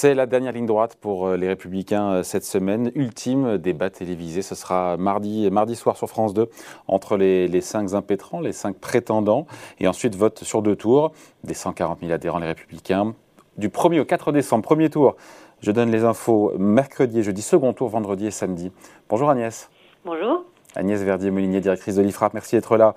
C'est 0.00 0.14
la 0.14 0.24
dernière 0.24 0.52
ligne 0.52 0.64
droite 0.64 0.96
pour 0.98 1.26
euh, 1.26 1.36
les 1.36 1.46
Républicains 1.46 2.10
euh, 2.10 2.22
cette 2.22 2.46
semaine. 2.46 2.90
Ultime 2.94 3.58
débat 3.58 3.90
télévisé. 3.90 4.40
Ce 4.40 4.54
sera 4.54 4.96
mardi, 4.96 5.50
mardi 5.50 5.76
soir 5.76 5.98
sur 5.98 6.08
France 6.08 6.32
2 6.32 6.48
entre 6.88 7.18
les, 7.18 7.48
les 7.48 7.60
cinq 7.60 7.92
impétrants, 7.92 8.40
les 8.40 8.52
cinq 8.52 8.78
prétendants. 8.78 9.46
Et 9.78 9.86
ensuite, 9.86 10.14
vote 10.14 10.42
sur 10.42 10.62
deux 10.62 10.74
tours. 10.74 11.12
Des 11.44 11.52
140 11.52 12.00
000 12.00 12.12
adhérents, 12.12 12.38
les 12.38 12.46
Républicains. 12.46 13.14
Du 13.58 13.68
1er 13.68 14.00
au 14.00 14.06
4 14.06 14.32
décembre, 14.32 14.64
premier 14.64 14.88
tour. 14.88 15.16
Je 15.60 15.70
donne 15.70 15.90
les 15.90 16.04
infos 16.04 16.54
mercredi 16.56 17.18
et 17.18 17.22
jeudi, 17.22 17.42
second 17.42 17.74
tour 17.74 17.90
vendredi 17.90 18.26
et 18.26 18.30
samedi. 18.30 18.72
Bonjour 19.10 19.28
Agnès. 19.28 19.68
Bonjour. 20.06 20.46
Agnès 20.76 21.02
Verdier-Molinier, 21.02 21.60
directrice 21.60 21.96
de 21.96 22.02
l'IFRAP, 22.02 22.32
merci 22.32 22.54
d'être 22.54 22.76
là. 22.76 22.94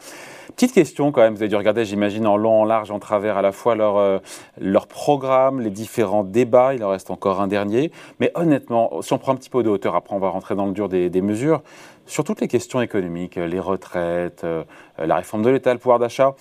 Petite 0.56 0.74
question 0.74 1.12
quand 1.12 1.22
même, 1.22 1.34
vous 1.34 1.42
avez 1.42 1.50
dû 1.50 1.56
regarder, 1.56 1.84
j'imagine, 1.84 2.28
en 2.28 2.38
long, 2.38 2.62
en 2.62 2.66
large, 2.66 2.92
en 2.92 3.00
travers 3.00 3.38
à 3.38 3.42
la 3.42 3.52
fois 3.52 3.74
leur, 3.74 3.98
euh, 3.98 4.20
leur 4.60 4.86
programme, 4.86 5.60
les 5.62 5.72
différents 5.72 6.24
débats, 6.24 6.76
il 6.76 6.84
en 6.84 6.90
reste 6.90 7.10
encore 7.10 7.42
un 7.42 7.48
dernier. 7.48 7.92
Mais 8.20 8.32
honnêtement, 8.36 9.02
si 9.02 9.14
on 9.14 9.18
prend 9.18 9.32
un 9.32 9.36
petit 9.36 9.50
peu 9.50 9.64
de 9.64 9.70
hauteur, 9.70 9.96
après 9.96 10.16
on 10.16 10.20
va 10.20 10.30
rentrer 10.30 10.56
dans 10.56 10.68
le 10.68 10.72
dur 10.72 10.90
des, 10.90 11.10
mesures, 11.22 11.64
sur 12.06 12.24
toutes 12.24 12.40
les 12.40 12.48
questions 12.48 12.82
économiques, 12.82 13.36
les 13.36 13.60
retraites, 13.60 14.44
euh, 14.44 14.64
la 15.00 15.16
réforme 15.16 15.42
de 15.42 15.50
l'État, 15.50 15.74
le 15.74 15.80
pouvoir 15.80 15.98
d'achat, 15.98 16.36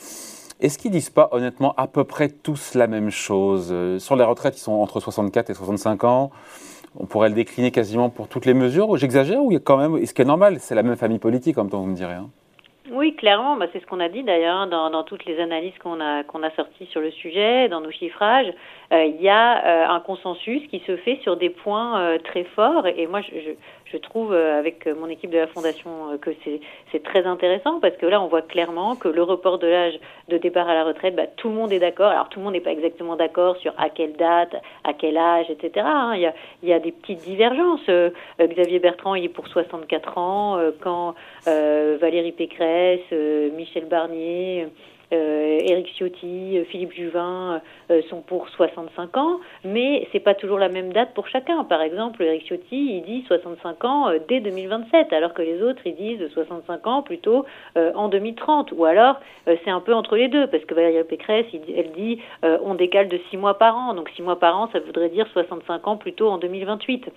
est-ce 0.60 0.76
qu'ils 0.76 0.90
disent 0.90 1.10
pas 1.10 1.30
honnêtement 1.32 1.74
à 1.78 1.86
peu 1.86 2.04
près 2.04 2.28
tous 2.28 2.74
la 2.74 2.88
même 2.88 3.10
chose? 3.10 3.70
Euh, 3.72 3.98
Sur 3.98 4.16
les 4.16 4.24
retraites, 4.24 4.58
ils 4.58 4.62
sont 4.62 4.72
entre 4.72 5.00
64 5.00 5.48
et 5.50 5.54
65 5.54 6.04
ans 6.04 6.30
on 6.94 7.06
pourrait 7.06 7.30
le 7.30 7.34
décliner 7.34 7.70
quasiment 7.70 8.10
pour 8.10 8.28
toutes 8.28 8.44
les 8.44 8.52
mesures. 8.52 8.94
J'exagère 8.98 9.42
ou 9.42 9.50
il 9.50 9.54
y 9.54 9.56
a 9.56 9.60
quand 9.60 9.78
même, 9.78 9.96
est-ce 9.96 10.12
qui 10.12 10.20
est 10.20 10.26
normal? 10.26 10.58
C'est 10.60 10.74
la 10.74 10.82
même 10.82 10.96
famille 10.96 11.18
politique, 11.18 11.56
en 11.56 11.62
même 11.62 11.70
temps, 11.70 11.80
vous 11.80 11.86
me 11.86 11.96
direz. 11.96 12.12
Hein 12.12 12.28
oui, 12.92 13.16
clairement, 13.16 13.56
bah, 13.56 13.66
c'est 13.72 13.80
ce 13.80 13.86
qu'on 13.86 14.00
a 14.00 14.08
dit 14.08 14.22
d'ailleurs 14.22 14.56
hein, 14.56 14.66
dans, 14.66 15.02
toutes 15.04 15.24
les 15.24 15.40
analyses 15.40 15.76
qu'on 15.78 16.00
a 16.00 16.50
sorties 16.56 16.86
sur 16.86 17.00
le 17.00 17.10
sujet, 17.10 17.68
dans 17.68 17.80
nos 17.80 17.90
chiffrages. 17.90 18.52
Euh, 18.92 19.06
il 19.06 19.22
y 19.22 19.28
a 19.28 19.64
euh, 19.64 19.88
un 19.88 20.00
consensus 20.00 20.62
qui 20.68 20.82
se 20.86 20.96
fait 20.96 21.18
sur 21.22 21.36
des 21.36 21.48
points 21.48 21.98
euh, 21.98 22.18
très 22.18 22.44
forts. 22.44 22.86
Et 22.86 23.06
moi, 23.06 23.20
je, 23.22 23.52
trouve 23.98 24.32
avec 24.32 24.86
mon 24.86 25.06
équipe 25.08 25.30
de 25.30 25.36
la 25.36 25.46
fondation 25.46 26.18
que 26.20 26.30
c'est 26.90 27.02
très 27.02 27.26
intéressant 27.26 27.78
parce 27.78 27.94
que 27.98 28.06
là, 28.06 28.22
on 28.22 28.26
voit 28.26 28.40
clairement 28.40 28.96
que 28.96 29.06
le 29.06 29.22
report 29.22 29.58
de 29.58 29.66
l'âge 29.66 30.00
de 30.28 30.38
départ 30.38 30.66
à 30.66 30.74
la 30.74 30.84
retraite, 30.84 31.14
bah, 31.14 31.26
tout 31.36 31.50
le 31.50 31.54
monde 31.54 31.72
est 31.74 31.78
d'accord. 31.78 32.10
Alors 32.10 32.30
tout 32.30 32.38
le 32.38 32.44
monde 32.46 32.54
n'est 32.54 32.60
pas 32.60 32.72
exactement 32.72 33.16
d'accord 33.16 33.58
sur 33.58 33.74
à 33.76 33.90
quelle 33.90 34.14
date, 34.14 34.56
à 34.84 34.94
quel 34.94 35.18
âge, 35.18 35.50
etc. 35.50 35.86
Hein. 35.86 36.14
Il, 36.16 36.68
y 36.68 36.72
a, 36.72 36.78
des 36.78 36.90
petites 36.90 37.20
divergences. 37.20 37.88
Xavier 38.40 38.78
Bertrand, 38.78 39.14
il 39.14 39.24
est 39.24 39.28
pour 39.28 39.46
64 39.46 40.16
ans, 40.16 40.58
quand 40.80 41.14
Valérie 41.46 42.32
Pécresse 42.32 43.12
Michel 43.54 43.84
Barnier, 43.84 44.68
Éric 45.16 45.88
Ciotti, 45.96 46.58
euh, 46.58 46.64
Philippe 46.64 46.92
Juvin 46.92 47.60
sont 48.08 48.22
pour 48.22 48.48
65 48.48 49.16
ans, 49.18 49.40
mais 49.64 50.08
c'est 50.12 50.20
pas 50.20 50.34
toujours 50.34 50.58
la 50.58 50.70
même 50.70 50.92
date 50.92 51.12
pour 51.14 51.28
chacun. 51.28 51.62
Par 51.64 51.82
exemple, 51.82 52.22
Éric 52.22 52.46
Ciotti, 52.46 52.96
il 52.96 53.02
dit 53.02 53.24
65 53.26 53.84
ans 53.84 54.10
dès 54.28 54.40
2027, 54.40 55.12
alors 55.12 55.34
que 55.34 55.42
les 55.42 55.62
autres, 55.62 55.82
ils 55.84 55.94
disent 55.94 56.26
65 56.32 56.86
ans 56.86 57.02
plutôt 57.02 57.44
en 57.76 58.08
2030. 58.08 58.72
Ou 58.72 58.86
alors, 58.86 59.20
c'est 59.46 59.70
un 59.70 59.80
peu 59.80 59.92
entre 59.92 60.16
les 60.16 60.28
deux, 60.28 60.46
parce 60.46 60.64
que 60.64 60.74
Valérie 60.74 61.04
Pécresse, 61.04 61.46
elle 61.76 61.92
dit 61.92 62.20
on 62.42 62.74
décale 62.74 63.08
de 63.08 63.20
6 63.30 63.36
mois 63.36 63.58
par 63.58 63.76
an. 63.76 63.92
Donc 63.92 64.08
6 64.16 64.22
mois 64.22 64.38
par 64.38 64.58
an, 64.58 64.70
ça 64.72 64.80
voudrait 64.80 65.10
dire 65.10 65.26
65 65.32 65.86
ans 65.86 65.96
plutôt 65.96 66.30
en 66.30 66.38
2028. 66.38 67.10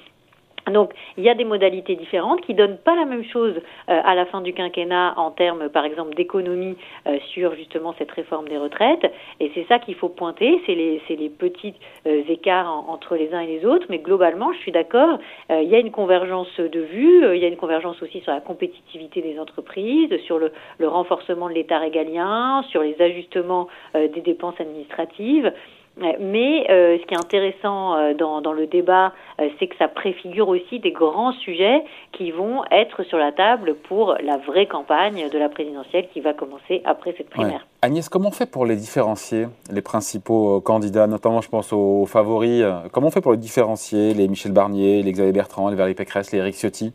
Donc, 0.71 0.94
il 1.17 1.23
y 1.23 1.30
a 1.30 1.35
des 1.35 1.44
modalités 1.44 1.95
différentes 1.95 2.41
qui 2.41 2.53
donnent 2.53 2.77
pas 2.77 2.95
la 2.95 3.05
même 3.05 3.23
chose 3.23 3.53
euh, 3.89 4.02
à 4.03 4.16
la 4.16 4.25
fin 4.25 4.41
du 4.41 4.53
quinquennat 4.53 5.13
en 5.17 5.31
termes, 5.31 5.69
par 5.69 5.85
exemple, 5.85 6.16
d'économie 6.16 6.75
euh, 7.07 7.17
sur 7.33 7.53
justement 7.55 7.94
cette 7.97 8.11
réforme 8.11 8.47
des 8.47 8.57
retraites. 8.57 9.05
Et 9.39 9.52
c'est 9.53 9.66
ça 9.67 9.80
qu'il 9.80 9.95
faut 9.95 10.09
pointer, 10.09 10.59
c'est 10.66 10.75
les, 10.75 11.02
les 11.09 11.30
petits 11.30 11.75
euh, 12.07 12.23
écarts 12.30 12.85
entre 12.88 13.16
les 13.16 13.33
uns 13.33 13.41
et 13.41 13.47
les 13.47 13.66
autres. 13.66 13.85
Mais 13.89 14.00
globalement, 14.00 14.53
je 14.53 14.59
suis 14.59 14.72
d'accord, 14.72 15.19
il 15.50 15.69
y 15.69 15.75
a 15.75 15.79
une 15.79 15.91
convergence 15.91 16.59
de 16.59 16.79
vues, 16.79 17.35
il 17.35 17.41
y 17.41 17.45
a 17.45 17.47
une 17.47 17.57
convergence 17.57 18.01
aussi 18.01 18.22
sur 18.22 18.31
la 18.31 18.41
compétitivité 18.41 19.22
des 19.22 19.39
entreprises, 19.39 20.16
sur 20.25 20.39
le, 20.39 20.51
le 20.79 20.88
renforcement 20.88 21.47
de 21.50 21.53
l'État 21.53 21.79
régalien, 21.79 22.63
sur 22.69 22.81
les 22.81 23.00
ajustements 23.01 23.68
des 23.94 24.22
dépenses 24.22 24.59
administratives. 24.59 25.51
Mais 25.97 26.67
euh, 26.69 26.97
ce 27.00 27.06
qui 27.06 27.13
est 27.13 27.17
intéressant 27.17 27.95
euh, 27.95 28.13
dans, 28.13 28.41
dans, 28.41 28.51
le 28.51 28.67
débat, 28.67 29.13
euh, 29.39 29.47
c'est 29.57 29.67
que 29.67 29.78
ça 29.78 29.88
préfigure 29.88 30.50
aussi 30.50 30.79
des 30.79 30.91
grands 30.91 31.31
sujets 31.31 31.83
qui 32.11 32.31
vont 32.31 32.63
être 32.69 33.03
sur 33.03 33.17
la 33.17 33.31
table 33.31 33.75
pour 33.88 34.16
la 34.22 34.38
vraie 34.38 34.66
campagne 34.66 35.29
de 35.29 35.38
la 35.38 35.47
présidentielle 35.47 36.07
qui 36.13 36.19
va 36.19 36.33
commencer 36.33 36.81
après 36.83 37.13
cette 37.17 37.29
primaire. 37.29 37.66
Agnès, 37.81 38.09
comment 38.09 38.29
on 38.29 38.31
fait 38.31 38.50
pour 38.50 38.66
les 38.66 38.75
différencier, 38.75 39.47
les 39.72 39.81
principaux 39.81 40.59
candidats, 40.59 41.07
notamment 41.07 41.39
je 41.39 41.50
pense 41.50 41.72
aux, 41.72 42.06
favoris 42.06 42.66
Comment 42.91 43.07
on 43.07 43.12
fait 43.12 43.22
pour 43.22 43.31
les 43.31 43.38
différencier, 43.38 44.13
les 44.13 44.27
Michel 44.27 44.51
Barnier, 44.51 45.01
les 45.01 45.12
Xavier 45.12 45.31
Bertrand, 45.31 45.69
les 45.69 45.75
Valérie 45.75 45.95
Pécresse, 45.95 46.31
les 46.31 46.39
Éric 46.39 46.56
Ciotti? 46.56 46.94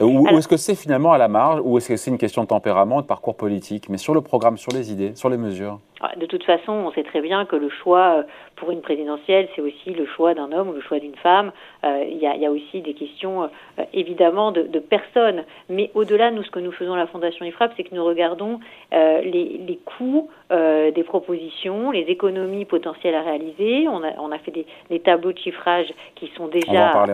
Ou, 0.00 0.28
est-ce 0.28 0.46
que 0.46 0.56
c'est 0.56 0.76
finalement 0.76 1.12
à 1.12 1.18
la 1.18 1.26
marge, 1.26 1.60
ou 1.64 1.76
est-ce 1.76 1.88
que 1.88 1.96
c'est 1.96 2.10
une 2.10 2.18
question 2.18 2.42
de 2.42 2.48
tempérament, 2.48 3.00
de 3.00 3.06
parcours 3.06 3.36
politique, 3.36 3.88
mais 3.88 3.98
sur 3.98 4.14
le 4.14 4.20
programme, 4.20 4.56
sur 4.56 4.70
les 4.72 4.92
idées, 4.92 5.12
sur 5.16 5.28
les 5.28 5.36
mesures? 5.36 5.80
De 6.16 6.26
toute 6.26 6.44
façon, 6.44 6.72
on 6.72 6.92
sait 6.92 7.02
très 7.02 7.20
bien 7.20 7.44
que 7.44 7.56
le 7.56 7.68
choix 7.68 8.18
euh, 8.18 8.22
pour 8.56 8.70
une 8.70 8.82
présidentielle, 8.82 9.48
c'est 9.54 9.62
aussi 9.62 9.90
le 9.90 10.06
choix 10.06 10.34
d'un 10.34 10.52
homme 10.52 10.68
ou 10.68 10.72
le 10.72 10.80
choix 10.80 11.00
d'une 11.00 11.16
femme. 11.16 11.50
Euh, 11.84 12.04
il 12.08 12.18
y, 12.18 12.26
a, 12.26 12.36
y, 12.36 12.46
a, 12.46 12.50
aussi 12.50 12.80
des 12.82 12.94
questions, 12.94 13.44
euh, 13.44 13.82
évidemment, 13.92 14.52
de, 14.52 14.62
de, 14.62 14.78
personnes. 14.78 15.44
Mais 15.68 15.90
au-delà, 15.94 16.30
nous, 16.30 16.44
ce 16.44 16.50
que 16.50 16.60
nous 16.60 16.72
faisons 16.72 16.94
à 16.94 16.98
la 16.98 17.06
Fondation 17.08 17.44
IFRAP, 17.44 17.72
c'est 17.76 17.84
que 17.84 17.94
nous 17.94 18.04
regardons 18.04 18.60
les, 18.92 19.60
les, 19.66 19.78
coûts 19.84 20.30
des 20.50 21.04
propositions, 21.04 21.90
les 21.90 22.02
économies 22.02 22.64
potentielles 22.64 23.14
à 23.14 23.22
réaliser. 23.22 23.86
On 23.88 24.02
a, 24.02 24.12
on 24.18 24.32
a 24.32 24.38
fait 24.38 24.50
des, 24.50 24.66
des, 24.90 25.00
tableaux 25.00 25.32
de 25.32 25.38
chiffrage 25.38 25.86
qui 26.14 26.30
sont 26.36 26.48
déjà 26.48 27.04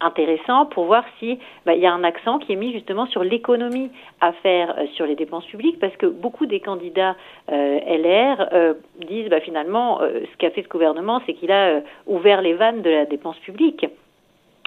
intéressants 0.00 0.66
pour 0.66 0.84
voir 0.84 1.04
si 1.18 1.38
bah, 1.66 1.74
il 1.74 1.80
y 1.80 1.86
a 1.86 1.92
un 1.92 2.04
accent 2.04 2.38
qui 2.38 2.52
est 2.52 2.56
mis 2.56 2.72
justement 2.72 3.06
sur 3.06 3.22
l'économie 3.22 3.90
à 4.20 4.32
faire 4.32 4.74
sur 4.94 5.06
les 5.06 5.14
dépenses 5.14 5.46
publiques, 5.46 5.78
parce 5.78 5.96
que 5.96 6.06
beaucoup 6.06 6.46
des 6.46 6.60
candidats 6.60 7.16
LR 7.50 8.48
euh, 8.52 8.74
disent 9.08 9.28
bah, 9.28 9.40
finalement 9.40 10.00
euh, 10.02 10.20
ce 10.30 10.36
qu'a 10.38 10.50
fait 10.50 10.62
ce 10.62 10.68
gouvernement, 10.68 11.20
c'est 11.26 11.34
qu'il 11.34 11.52
a 11.52 11.80
ouvert 12.06 12.42
les 12.42 12.54
vannes 12.54 12.82
de 12.82 12.90
la 12.90 13.06
dépense 13.06 13.38
publique. 13.38 13.86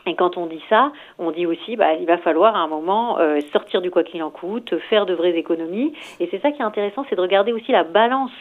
Et 0.05 0.15
quand 0.15 0.35
on 0.35 0.47
dit 0.47 0.61
ça, 0.69 0.91
on 1.17 1.31
dit 1.31 1.45
aussi 1.45 1.77
bah, 1.77 1.93
il 1.93 2.05
va 2.05 2.17
falloir 2.17 2.55
à 2.55 2.59
un 2.59 2.67
moment 2.67 3.17
sortir 3.53 3.81
du 3.81 3.89
quoi 3.89 4.03
qu'il 4.03 4.21
en 4.21 4.31
coûte, 4.31 4.77
faire 4.89 5.05
de 5.05 5.13
vraies 5.13 5.37
économies. 5.37 5.93
Et 6.19 6.27
c'est 6.29 6.41
ça 6.41 6.51
qui 6.51 6.61
est 6.61 6.65
intéressant, 6.65 7.05
c'est 7.09 7.15
de 7.15 7.21
regarder 7.21 7.53
aussi 7.53 7.71
la 7.71 7.85
balance 7.85 8.31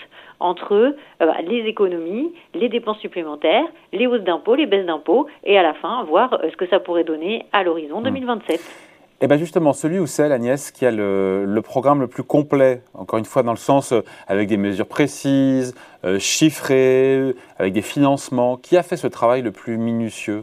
entre 0.40 0.96
bah, 1.20 1.36
les 1.46 1.60
économies, 1.68 2.34
les 2.54 2.68
dépenses 2.68 2.98
supplémentaires, 2.98 3.66
les 3.92 4.08
hausses 4.08 4.22
d'impôts, 4.22 4.56
les 4.56 4.66
baisses 4.66 4.86
d'impôts, 4.86 5.28
et 5.44 5.56
à 5.56 5.62
la 5.62 5.74
fin 5.74 6.02
voir 6.02 6.40
ce 6.50 6.56
que 6.56 6.66
ça 6.66 6.80
pourrait 6.80 7.04
donner 7.04 7.46
à 7.52 7.62
l'horizon 7.62 8.00
2027. 8.00 8.91
Eh 9.24 9.28
bien 9.28 9.36
justement, 9.36 9.72
celui 9.72 10.00
ou 10.00 10.08
celle, 10.08 10.32
Agnès, 10.32 10.72
qui 10.72 10.84
a 10.84 10.90
le, 10.90 11.60
programme 11.62 12.00
le 12.00 12.08
plus 12.08 12.24
complet, 12.24 12.82
encore 12.92 13.20
une 13.20 13.24
fois 13.24 13.44
dans 13.44 13.52
le 13.52 13.56
sens 13.56 13.92
euh, 13.92 14.00
avec 14.26 14.48
des 14.48 14.56
mesures 14.56 14.88
précises, 14.88 15.76
euh, 16.04 16.18
chiffrées, 16.18 17.32
avec 17.56 17.72
des 17.72 17.82
financements, 17.82 18.56
qui 18.56 18.76
a 18.76 18.82
fait 18.82 18.96
ce 18.96 19.06
travail 19.06 19.42
le 19.42 19.52
plus 19.52 19.78
minutieux? 19.78 20.42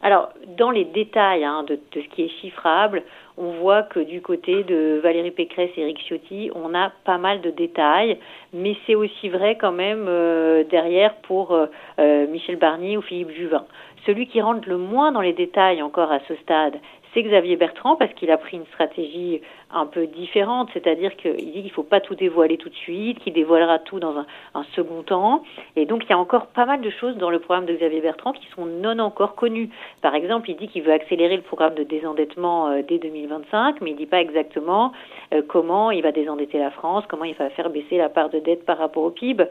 Alors, 0.00 0.30
dans 0.56 0.70
les 0.70 0.86
détails 0.86 1.44
hein, 1.44 1.66
de, 1.68 1.78
ce 1.92 2.08
qui 2.14 2.22
est 2.22 2.30
chiffrable, 2.40 3.02
on 3.36 3.60
voit 3.60 3.82
que 3.82 4.00
du 4.00 4.22
côté 4.22 4.64
de 4.64 4.98
Valérie 5.02 5.30
Pécresse 5.30 5.70
et 5.76 5.82
Eric 5.82 5.98
Ciotti, 6.08 6.50
on 6.54 6.74
a 6.74 6.90
pas 7.04 7.18
mal 7.18 7.42
de 7.42 7.50
détails, 7.50 8.18
mais 8.54 8.74
c'est 8.86 8.94
aussi 8.94 9.28
vrai 9.28 9.58
quand 9.60 9.72
même 9.72 10.06
euh, 10.08 10.64
derrière 10.64 11.14
pour 11.16 11.54
Michel 11.98 12.56
Barnier 12.56 12.96
ou 12.96 13.02
Philippe 13.02 13.32
Juvin. 13.32 13.66
Celui 14.06 14.26
qui 14.26 14.40
rentre 14.40 14.68
le 14.68 14.78
moins 14.78 15.12
dans 15.12 15.20
les 15.20 15.34
détails 15.34 15.82
encore 15.82 16.10
à 16.10 16.18
ce 16.26 16.34
stade, 16.36 16.74
c'est 17.14 17.22
Xavier 17.22 17.56
Bertrand 17.56 17.96
parce 17.96 18.12
qu'il 18.14 18.30
a 18.30 18.38
pris 18.38 18.56
une 18.56 18.66
stratégie 18.66 19.42
un 19.70 19.86
peu 19.86 20.06
différente, 20.06 20.70
c'est-à-dire 20.72 21.14
qu'il 21.16 21.36
dit 21.36 21.52
qu'il 21.52 21.64
ne 21.64 21.70
faut 21.70 21.82
pas 21.82 22.00
tout 22.00 22.14
dévoiler 22.14 22.56
tout 22.56 22.68
de 22.68 22.74
suite, 22.74 23.18
qu'il 23.20 23.32
dévoilera 23.32 23.78
tout 23.78 24.00
dans 24.00 24.16
un, 24.16 24.64
second 24.74 25.02
temps. 25.02 25.42
Et 25.76 25.84
donc 25.84 26.04
il 26.04 26.10
y 26.10 26.12
a 26.12 26.18
encore 26.18 26.46
pas 26.46 26.64
mal 26.64 26.80
de 26.80 26.90
choses 26.90 27.16
dans 27.16 27.30
le 27.30 27.38
programme 27.38 27.66
de 27.66 27.74
Xavier 27.74 28.00
Bertrand 28.00 28.32
qui 28.32 28.46
sont 28.54 28.64
non 28.64 28.98
encore 28.98 29.34
connues. 29.34 29.70
Par 30.00 30.14
exemple, 30.14 30.50
il 30.50 30.56
dit 30.56 30.68
qu'il 30.68 30.82
veut 30.82 30.92
accélérer 30.92 31.36
le 31.36 31.42
programme 31.42 31.74
de 31.74 31.82
désendettement 31.82 32.68
euh, 32.68 32.82
dès 32.86 32.98
2025, 32.98 33.80
mais 33.80 33.90
il 33.90 33.94
ne 33.94 33.98
dit 33.98 34.06
pas 34.06 34.20
exactement 34.20 34.92
euh, 35.34 35.42
comment 35.46 35.90
il 35.90 36.02
va 36.02 36.12
désendetter 36.12 36.58
la 36.58 36.70
France, 36.70 37.04
comment 37.08 37.24
il 37.24 37.34
va 37.34 37.50
faire 37.50 37.70
baisser 37.70 37.98
la 37.98 38.08
part 38.08 38.30
de 38.30 38.38
dette 38.38 38.64
par 38.64 38.78
rapport 38.78 39.02
au 39.02 39.10
PIB. 39.10 39.44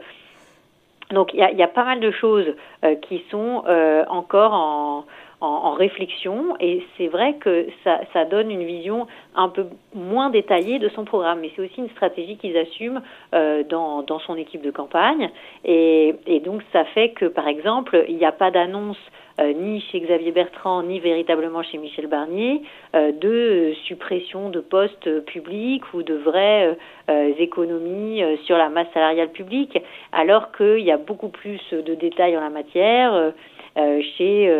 Donc 1.10 1.34
il 1.34 1.40
y 1.40 1.42
a, 1.42 1.52
y 1.52 1.62
a, 1.62 1.68
pas 1.68 1.84
mal 1.84 2.00
de 2.00 2.10
choses 2.10 2.46
euh, 2.84 2.94
qui 2.96 3.22
sont 3.30 3.64
encore 4.08 4.52
en 4.54 5.04
en, 5.42 5.72
réflexion. 5.72 6.56
Et 6.60 6.82
c'est 6.96 7.08
vrai 7.08 7.34
que 7.34 7.66
ça, 7.84 8.24
donne 8.24 8.50
une 8.50 8.64
vision 8.64 9.06
un 9.34 9.48
peu 9.48 9.66
moins 9.94 10.30
détaillée 10.30 10.78
de 10.78 10.88
son 10.90 11.04
programme. 11.04 11.40
Mais 11.40 11.50
c'est 11.54 11.62
aussi 11.62 11.78
une 11.78 11.90
stratégie 11.90 12.36
qu'ils 12.36 12.56
assument 12.56 13.02
euh, 13.34 13.64
dans, 13.64 14.02
dans, 14.02 14.20
son 14.20 14.36
équipe 14.36 14.62
de 14.62 14.70
campagne. 14.70 15.30
Et, 15.64 16.14
donc 16.44 16.62
ça 16.72 16.84
fait 16.86 17.10
que 17.10 17.26
par 17.26 17.46
exemple 17.46 18.04
il 18.08 18.16
n'y 18.16 18.24
a 18.24 18.32
pas 18.32 18.50
d'annonce 18.50 18.98
euh, 19.40 19.52
ni 19.52 19.80
chez 19.80 20.00
Xavier 20.00 20.32
Bertrand, 20.32 20.82
ni 20.82 20.98
véritablement 20.98 21.62
chez 21.62 21.78
Michel 21.78 22.06
Barnier, 22.06 22.62
euh, 22.94 23.12
de 23.12 23.72
suppression 23.84 24.50
de 24.50 24.60
postes 24.60 25.24
publics 25.24 25.94
ou 25.94 26.02
de 26.02 26.14
vraies 26.14 26.76
économies 27.38 28.22
sur 28.44 28.56
la 28.56 28.68
masse 28.68 28.86
salariale 28.94 29.30
publique, 29.30 29.78
alors 30.12 30.50
qu'il 30.52 30.80
y 30.80 30.90
a 30.90 30.96
beaucoup 30.96 31.28
plus 31.28 31.60
de 31.72 31.94
détails 31.94 32.36
en 32.36 32.40
la 32.40 32.48
matière 32.48 33.32
chez 33.76 34.52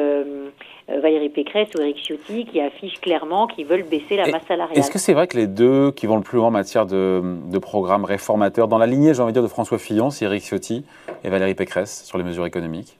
Valérie 0.88 1.28
Pécresse 1.28 1.68
ou 1.76 1.80
Eric 1.80 1.98
Ciotti 2.04 2.44
qui 2.44 2.60
affichent 2.60 3.00
clairement 3.00 3.46
qu'ils 3.46 3.66
veulent 3.66 3.84
baisser 3.84 4.16
la 4.16 4.26
masse 4.26 4.46
salariale. 4.46 4.76
Est-ce 4.76 4.90
que 4.90 4.98
c'est 4.98 5.14
vrai 5.14 5.26
que 5.26 5.36
les 5.36 5.46
deux 5.46 5.92
qui 5.92 6.06
vont 6.06 6.16
le 6.16 6.22
plus 6.22 6.38
loin 6.38 6.48
en 6.48 6.50
matière 6.50 6.86
de, 6.86 7.22
de 7.50 7.58
programmes 7.58 8.04
réformateurs, 8.04 8.68
dans 8.68 8.78
la 8.78 8.86
lignée, 8.86 9.14
j'ai 9.14 9.22
envie 9.22 9.32
de 9.32 9.38
dire, 9.38 9.42
de 9.42 9.48
François 9.48 9.78
Fillon, 9.78 10.10
c'est 10.10 10.24
Eric 10.24 10.42
Ciotti 10.42 10.84
et 11.24 11.28
Valérie 11.30 11.54
Pécresse 11.54 12.04
sur 12.04 12.18
les 12.18 12.24
mesures 12.24 12.46
économiques? 12.46 12.96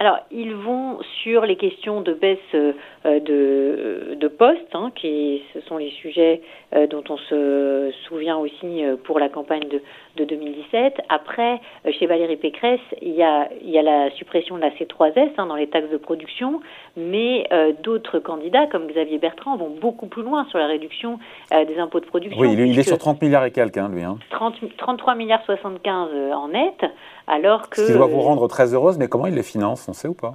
Alors, 0.00 0.18
ils 0.30 0.54
vont 0.54 0.98
sur 1.24 1.44
les 1.44 1.56
questions 1.56 2.02
de 2.02 2.12
baisse 2.12 2.38
euh, 2.54 2.72
de, 3.20 4.14
de 4.14 4.28
postes, 4.28 4.74
hein, 4.74 4.90
qui 4.94 5.42
ce 5.54 5.60
sont 5.62 5.76
les 5.76 5.90
sujets 5.90 6.42
euh, 6.74 6.86
dont 6.86 7.04
on 7.08 7.16
se 7.16 7.90
souvient 8.06 8.36
aussi 8.36 8.84
euh, 8.84 8.96
pour 9.02 9.18
la 9.18 9.28
campagne 9.28 9.68
de, 9.68 9.80
de 10.16 10.24
2017. 10.24 11.00
Après, 11.08 11.60
chez 11.98 12.06
Valérie 12.06 12.36
Pécresse, 12.36 12.80
il 13.00 13.14
y 13.14 13.22
a, 13.22 13.48
il 13.62 13.70
y 13.70 13.78
a 13.78 13.82
la 13.82 14.10
suppression 14.12 14.56
de 14.56 14.60
la 14.60 14.70
C3S 14.70 15.30
hein, 15.38 15.46
dans 15.46 15.56
les 15.56 15.68
taxes 15.68 15.90
de 15.90 15.96
production, 15.96 16.60
mais 16.96 17.48
d'autres 17.82 18.18
candidats, 18.18 18.66
comme 18.66 18.86
Xavier 18.86 19.18
Bertrand, 19.18 19.56
vont 19.56 19.70
beaucoup 19.80 20.06
plus 20.06 20.22
loin 20.22 20.44
sur 20.50 20.58
la 20.58 20.66
réduction 20.66 21.18
des 21.50 21.78
impôts 21.78 22.00
de 22.00 22.06
production. 22.06 22.40
Oui, 22.40 22.52
il 22.52 22.78
est 22.78 22.82
sur 22.82 22.98
30 22.98 23.22
milliards 23.22 23.44
et 23.44 23.52
quelques, 23.52 23.78
hein, 23.78 23.88
lui. 23.92 24.02
30, 24.30 24.54
33 24.76 25.14
milliards 25.14 25.44
75 25.44 26.08
en 26.34 26.48
net, 26.48 26.84
alors 27.26 27.70
que... 27.70 27.80
Ce 27.80 27.86
qui 27.86 27.92
doit 27.92 28.06
vous 28.06 28.20
rendre 28.20 28.48
très 28.48 28.74
heureuse, 28.74 28.98
mais 28.98 29.08
comment 29.08 29.26
il 29.26 29.34
les 29.34 29.42
finance 29.42 29.88
on 29.88 29.92
sait 29.92 30.08
ou 30.08 30.14
pas? 30.14 30.34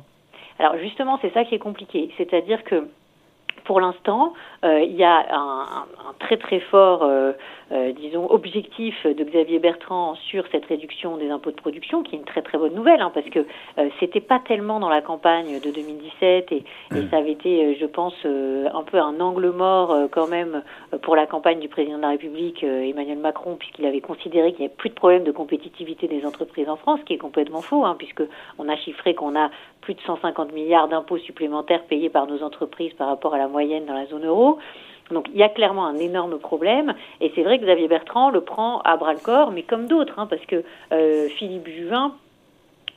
Alors 0.59 0.77
justement, 0.77 1.19
c'est 1.21 1.33
ça 1.33 1.44
qui 1.45 1.55
est 1.55 1.59
compliqué. 1.59 2.13
C'est-à-dire 2.17 2.63
que 2.63 2.88
pour 3.65 3.79
l'instant, 3.79 4.33
il 4.63 4.95
y 4.95 5.04
a 5.04 5.25
un, 5.31 5.86
très 6.19 6.38
très 6.38 6.60
fort, 6.60 7.04
euh, 7.04 7.33
euh, 7.71 7.92
disons, 7.94 8.30
objectif 8.30 9.06
de 9.06 9.24
Xavier 9.24 9.60
Bertrand 9.60 10.15
sur 10.15 10.45
cette 10.51 10.65
réduction 10.65 11.18
des 11.18 11.30
impôts 11.30 11.51
de 11.51 11.56
production, 11.56 12.04
qui 12.04 12.15
est 12.15 12.19
une 12.19 12.25
très 12.25 12.42
très 12.42 12.57
bonne 12.57 12.74
nouvelle, 12.74 13.01
hein, 13.01 13.12
parce 13.13 13.27
que 13.30 13.45
c'était 14.00 14.21
pas 14.21 14.39
tellement 14.39 14.80
dans 14.80 14.89
la 14.89 15.01
campagne 15.01 15.60
de 15.60 15.71
2017 15.71 16.51
et, 16.51 16.56
et 16.56 16.63
mmh. 16.92 17.10
ça 17.10 17.18
avait 17.18 17.31
été, 17.31 17.75
je 17.80 17.86
pense, 17.86 18.13
un 18.25 18.83
peu 18.83 19.00
un 19.00 19.19
angle 19.19 19.50
mort 19.50 19.95
quand 20.12 20.27
même 20.27 20.62
pour 21.01 21.16
la 21.16 21.25
campagne 21.25 21.59
du 21.59 21.68
président 21.68 21.98
de 21.98 22.04
la 22.04 22.09
République 22.09 22.63
Emmanuel 22.63 23.18
Macron, 23.18 23.56
puisqu'il 23.56 23.86
avait 23.86 24.01
considéré 24.01 24.51
qu'il 24.51 24.62
n'y 24.62 24.66
avait 24.68 24.75
plus 24.75 24.89
de 24.89 24.95
problème 24.95 25.24
de 25.24 25.31
compétitivité 25.31 26.07
des 26.07 26.25
entreprises 26.25 26.69
en 26.69 26.75
France, 26.75 27.00
ce 27.01 27.06
qui 27.06 27.13
est 27.13 27.18
complètement 27.18 27.62
faux, 27.62 27.86
hein, 27.86 27.95
puisque 27.98 28.24
on 28.59 28.69
a 28.69 28.75
chiffré 28.77 29.13
qu'on 29.16 29.36
a 29.36 29.50
plus 29.81 29.95
de 29.95 30.01
150 30.01 30.54
milliards 30.54 30.88
d'impôts 30.88 31.18
supplémentaires 31.18 31.83
payés 31.83 32.09
par 32.09 32.27
nos 32.27 32.42
entreprises 32.42 32.94
par 32.94 33.07
rapport 33.07 33.33
à 33.33 33.38
la 33.38 33.48
moyenne 33.48 33.86
dans 33.86 33.94
la 33.94 34.06
zone 34.06 34.25
euro. 34.25 34.52
Donc 35.11 35.27
il 35.33 35.38
y 35.38 35.44
a 35.44 35.50
clairement 35.50 35.85
un 35.85 35.97
énorme 35.97 36.39
problème 36.39 36.94
et 37.21 37.31
c'est 37.35 37.44
vrai 37.44 37.59
que 37.59 37.65
Xavier 37.65 37.88
Bertrand 37.88 38.29
le 38.29 38.41
prend 38.41 38.79
à 38.81 38.97
bras 38.97 39.13
le 39.13 39.19
corps, 39.19 39.51
mais 39.51 39.63
comme 39.63 39.88
d'autres, 39.88 40.17
hein, 40.17 40.27
parce 40.27 40.45
que 40.45 40.63
euh, 40.91 41.27
Philippe 41.29 41.67
Juvin 41.67 42.13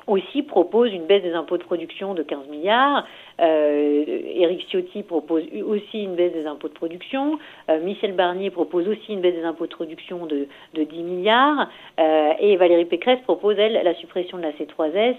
aussi 0.07 0.43
propose 0.43 0.93
une 0.93 1.07
baisse 1.07 1.23
des 1.23 1.35
impôts 1.35 1.59
de 1.59 1.65
production 1.65 2.15
de 2.15 2.23
15 2.23 2.47
milliards. 2.49 3.07
Euh, 3.41 4.05
Éric 4.07 4.67
Ciotti 4.71 5.03
propose 5.03 5.43
aussi 5.67 6.05
une 6.05 6.15
baisse 6.15 6.33
des 6.33 6.47
impôts 6.47 6.69
de 6.69 6.75
production. 6.75 7.39
Euh, 7.69 7.81
Michel 7.81 8.13
Barnier 8.13 8.51
propose 8.51 8.89
aussi 8.89 9.13
une 9.13 9.21
baisse 9.21 9.35
des 9.35 9.45
impôts 9.45 9.67
de 9.67 9.75
production 9.75 10.27
de, 10.27 10.47
de 10.75 10.85
10 10.85 11.03
milliards. 11.03 11.69
Euh, 11.99 12.33
et 12.39 12.57
Valérie 12.57 12.85
Pécresse 12.85 13.21
propose, 13.23 13.59
elle, 13.59 13.81
la 13.83 13.95
suppression 13.95 14.39
de 14.39 14.43
la 14.43 14.53
C3S, 14.53 15.17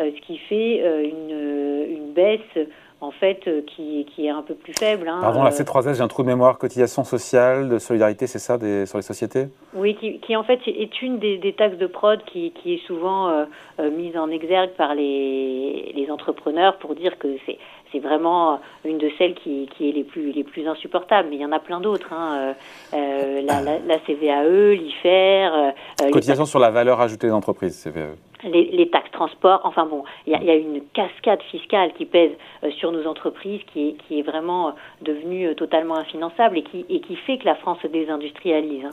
euh, 0.00 0.10
ce 0.14 0.20
qui 0.22 0.38
fait 0.38 0.78
une 1.04 2.12
baisse 2.12 2.66
en 3.00 3.10
fait, 3.10 3.40
euh, 3.46 3.62
qui, 3.66 4.06
qui, 4.14 4.26
est 4.26 4.30
un 4.30 4.42
peu 4.42 4.54
plus 4.54 4.74
faible. 4.74 5.08
Hein, 5.08 5.18
Pardon, 5.20 5.42
la 5.42 5.50
C3S, 5.50 5.94
j'ai 5.94 6.02
un 6.02 6.08
trou 6.08 6.22
de 6.22 6.28
mémoire, 6.28 6.58
cotisation 6.58 7.04
sociale, 7.04 7.68
de 7.68 7.78
solidarité, 7.78 8.26
c'est 8.26 8.38
ça, 8.38 8.58
des, 8.58 8.86
sur 8.86 8.98
les 8.98 9.02
sociétés? 9.02 9.48
Oui, 9.74 9.96
qui, 9.96 10.18
qui, 10.20 10.36
en 10.36 10.44
fait 10.44 10.60
est 10.66 11.02
une 11.02 11.18
des, 11.18 11.38
des 11.38 11.52
taxes 11.54 11.78
de 11.78 11.86
prod 11.86 12.20
qui, 12.24 12.52
qui 12.52 12.74
est 12.74 12.86
souvent 12.86 13.28
euh, 13.28 13.44
euh, 13.80 13.90
mise 13.90 14.16
en 14.16 14.28
exergue 14.28 14.70
par 14.76 14.94
les, 14.94 15.92
les 15.96 16.10
entrepreneurs 16.10 16.76
pour 16.78 16.94
dire 16.94 17.18
que 17.18 17.28
c'est 17.46 17.58
c'est 17.92 17.98
vraiment 17.98 18.60
une 18.84 18.98
de 18.98 19.10
celles 19.18 19.34
qui, 19.34 19.68
qui, 19.76 19.88
est 19.88 19.92
les 19.92 20.04
plus, 20.04 20.32
les 20.32 20.44
plus 20.44 20.66
insupportables. 20.68 21.28
Mais 21.28 21.36
il 21.36 21.42
y 21.42 21.44
en 21.44 21.52
a 21.52 21.58
plein 21.58 21.80
d'autres. 21.80 22.12
Hein. 22.12 22.54
Euh, 22.94 23.42
la, 23.42 23.60
la, 23.60 23.78
la, 23.78 23.98
CVAE, 23.98 24.74
l'IFER. 24.74 25.72
Euh, 26.02 26.10
Cotisation 26.12 26.46
sur 26.46 26.58
la 26.58 26.70
valeur 26.70 27.00
ajoutée 27.00 27.26
des 27.26 27.32
entreprises, 27.32 27.82
CVAE 27.82 28.14
les, 28.44 28.88
taxes 28.90 29.10
transport. 29.12 29.60
Enfin 29.64 29.86
bon, 29.86 30.04
il 30.26 30.32
y, 30.32 30.50
a, 30.50 30.54
une 30.54 30.82
cascade 30.92 31.42
fiscale 31.44 31.92
qui 31.94 32.06
pèse 32.06 32.32
euh, 32.64 32.70
sur 32.72 32.92
nos 32.92 33.06
entreprises, 33.06 33.60
qui 33.72 33.88
est, 33.88 33.92
qui 34.06 34.18
est 34.18 34.22
vraiment 34.22 34.68
euh, 34.68 34.72
devenue 35.02 35.48
euh, 35.48 35.54
totalement 35.54 35.96
infinançable 35.96 36.58
et 36.58 36.62
qui, 36.62 36.86
et 36.88 37.00
qui 37.00 37.16
fait 37.16 37.38
que 37.38 37.44
la 37.44 37.54
France 37.56 37.78
se 37.82 37.86
désindustrialise. 37.86 38.84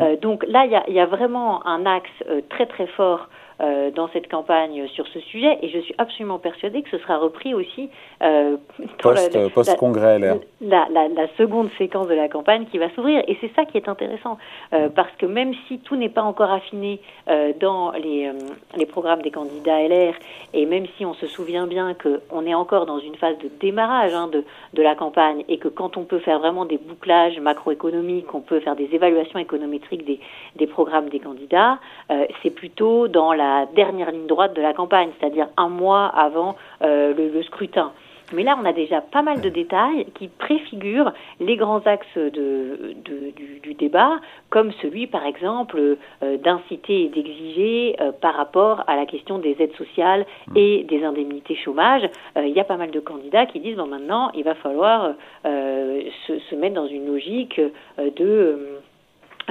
Hein. 0.00 0.16
Donc 0.22 0.44
là, 0.48 0.64
il 0.66 0.94
y 0.94 1.00
a, 1.00 1.06
vraiment 1.06 1.66
un 1.66 1.86
axe 1.86 2.10
très 2.48 2.66
très 2.66 2.86
fort 2.86 3.28
euh, 3.60 3.90
dans 3.90 4.08
cette 4.08 4.28
campagne 4.28 4.86
sur 4.88 5.06
ce 5.08 5.20
sujet. 5.20 5.58
Et 5.62 5.68
je 5.68 5.78
suis 5.80 5.94
absolument 5.98 6.38
persuadée 6.38 6.82
que 6.82 6.90
ce 6.90 6.98
sera 6.98 7.18
repris 7.18 7.54
aussi 7.54 7.88
euh, 8.22 8.56
post-congrès 8.98 10.18
la, 10.18 10.34
la, 10.60 10.86
la, 10.90 11.08
la, 11.08 11.28
seconde 11.36 11.68
séquence 11.78 12.08
de 12.08 12.14
la 12.14 12.28
campagne 12.28 12.66
qui 12.66 12.78
va 12.78 12.90
s'ouvrir. 12.90 13.22
Et 13.28 13.36
c'est 13.40 13.52
ça 13.54 13.64
qui 13.64 13.76
est 13.76 13.88
intéressant 13.88 14.38
euh, 14.72 14.88
parce 14.88 15.12
que 15.18 15.26
même 15.26 15.52
si 15.66 15.78
tout 15.78 15.96
n'est 15.96 16.08
pas 16.08 16.22
encore 16.22 16.50
affiné 16.50 17.00
euh, 17.28 17.52
dans 17.60 17.92
les, 17.92 18.26
euh, 18.26 18.32
les 18.76 18.86
programmes 18.86 19.22
des 19.22 19.30
candidats 19.30 19.80
LR 19.80 20.14
et 20.52 20.66
même 20.66 20.86
si 20.96 21.04
on 21.04 21.14
se 21.14 21.26
souvient 21.26 21.66
bien 21.66 21.94
qu'on 21.94 22.46
est 22.46 22.54
encore 22.54 22.86
dans 22.86 22.98
une 22.98 23.16
phase 23.16 23.38
de 23.38 23.50
démarrage 23.60 24.14
hein, 24.14 24.28
de, 24.28 24.44
de 24.72 24.82
la 24.82 24.94
campagne 24.94 25.44
et 25.48 25.58
que 25.58 25.68
quand 25.68 25.96
on 25.96 26.04
peut 26.04 26.18
faire 26.18 26.38
vraiment 26.38 26.64
des 26.64 26.78
bouclages 26.78 27.38
macroéconomiques, 27.40 28.34
on 28.34 28.40
peut 28.40 28.60
faire 28.60 28.76
des 28.76 28.88
évaluations 28.92 29.38
économétriques 29.38 30.04
des, 30.04 30.20
des 30.56 30.66
programmes 30.66 31.08
des 31.08 31.20
candidats, 31.20 31.78
euh, 32.10 32.26
c'est 32.42 32.50
plutôt 32.50 33.08
dans 33.08 33.32
la 33.32 33.43
la 33.44 33.66
dernière 33.74 34.10
ligne 34.10 34.26
droite 34.26 34.54
de 34.54 34.62
la 34.62 34.72
campagne, 34.72 35.10
c'est-à-dire 35.18 35.48
un 35.56 35.68
mois 35.68 36.06
avant 36.06 36.56
euh, 36.82 37.14
le, 37.14 37.28
le, 37.28 37.42
scrutin. 37.42 37.92
Mais 38.32 38.42
là, 38.42 38.56
on 38.60 38.64
a 38.64 38.72
déjà 38.72 39.00
pas 39.00 39.22
mal 39.22 39.40
de 39.40 39.48
détails 39.48 40.06
qui 40.14 40.28
préfigurent 40.28 41.12
les 41.40 41.56
grands 41.56 41.80
axes 41.80 42.16
de, 42.16 42.94
de, 43.04 43.30
du, 43.36 43.60
du, 43.60 43.74
débat, 43.74 44.18
comme 44.48 44.72
celui, 44.80 45.06
par 45.06 45.26
exemple, 45.26 45.78
euh, 46.22 46.36
d'inciter 46.38 47.04
et 47.04 47.08
d'exiger 47.08 47.96
euh, 48.00 48.12
par 48.12 48.34
rapport 48.34 48.82
à 48.86 48.96
la 48.96 49.04
question 49.04 49.38
des 49.38 49.56
aides 49.60 49.76
sociales 49.76 50.24
mmh. 50.48 50.56
et 50.56 50.84
des 50.84 51.04
indemnités 51.04 51.54
chômage. 51.54 52.08
Euh, 52.36 52.46
il 52.46 52.54
y 52.54 52.60
a 52.60 52.64
pas 52.64 52.78
mal 52.78 52.90
de 52.90 53.00
candidats 53.00 53.46
qui 53.46 53.60
disent, 53.60 53.76
bon, 53.76 53.86
maintenant, 53.86 54.30
il 54.34 54.42
va 54.42 54.54
falloir 54.54 55.12
se, 55.44 56.38
se, 56.50 56.54
mettre 56.54 56.74
dans 56.74 56.86
une 56.86 57.06
logique 57.06 57.60
de 57.98 58.73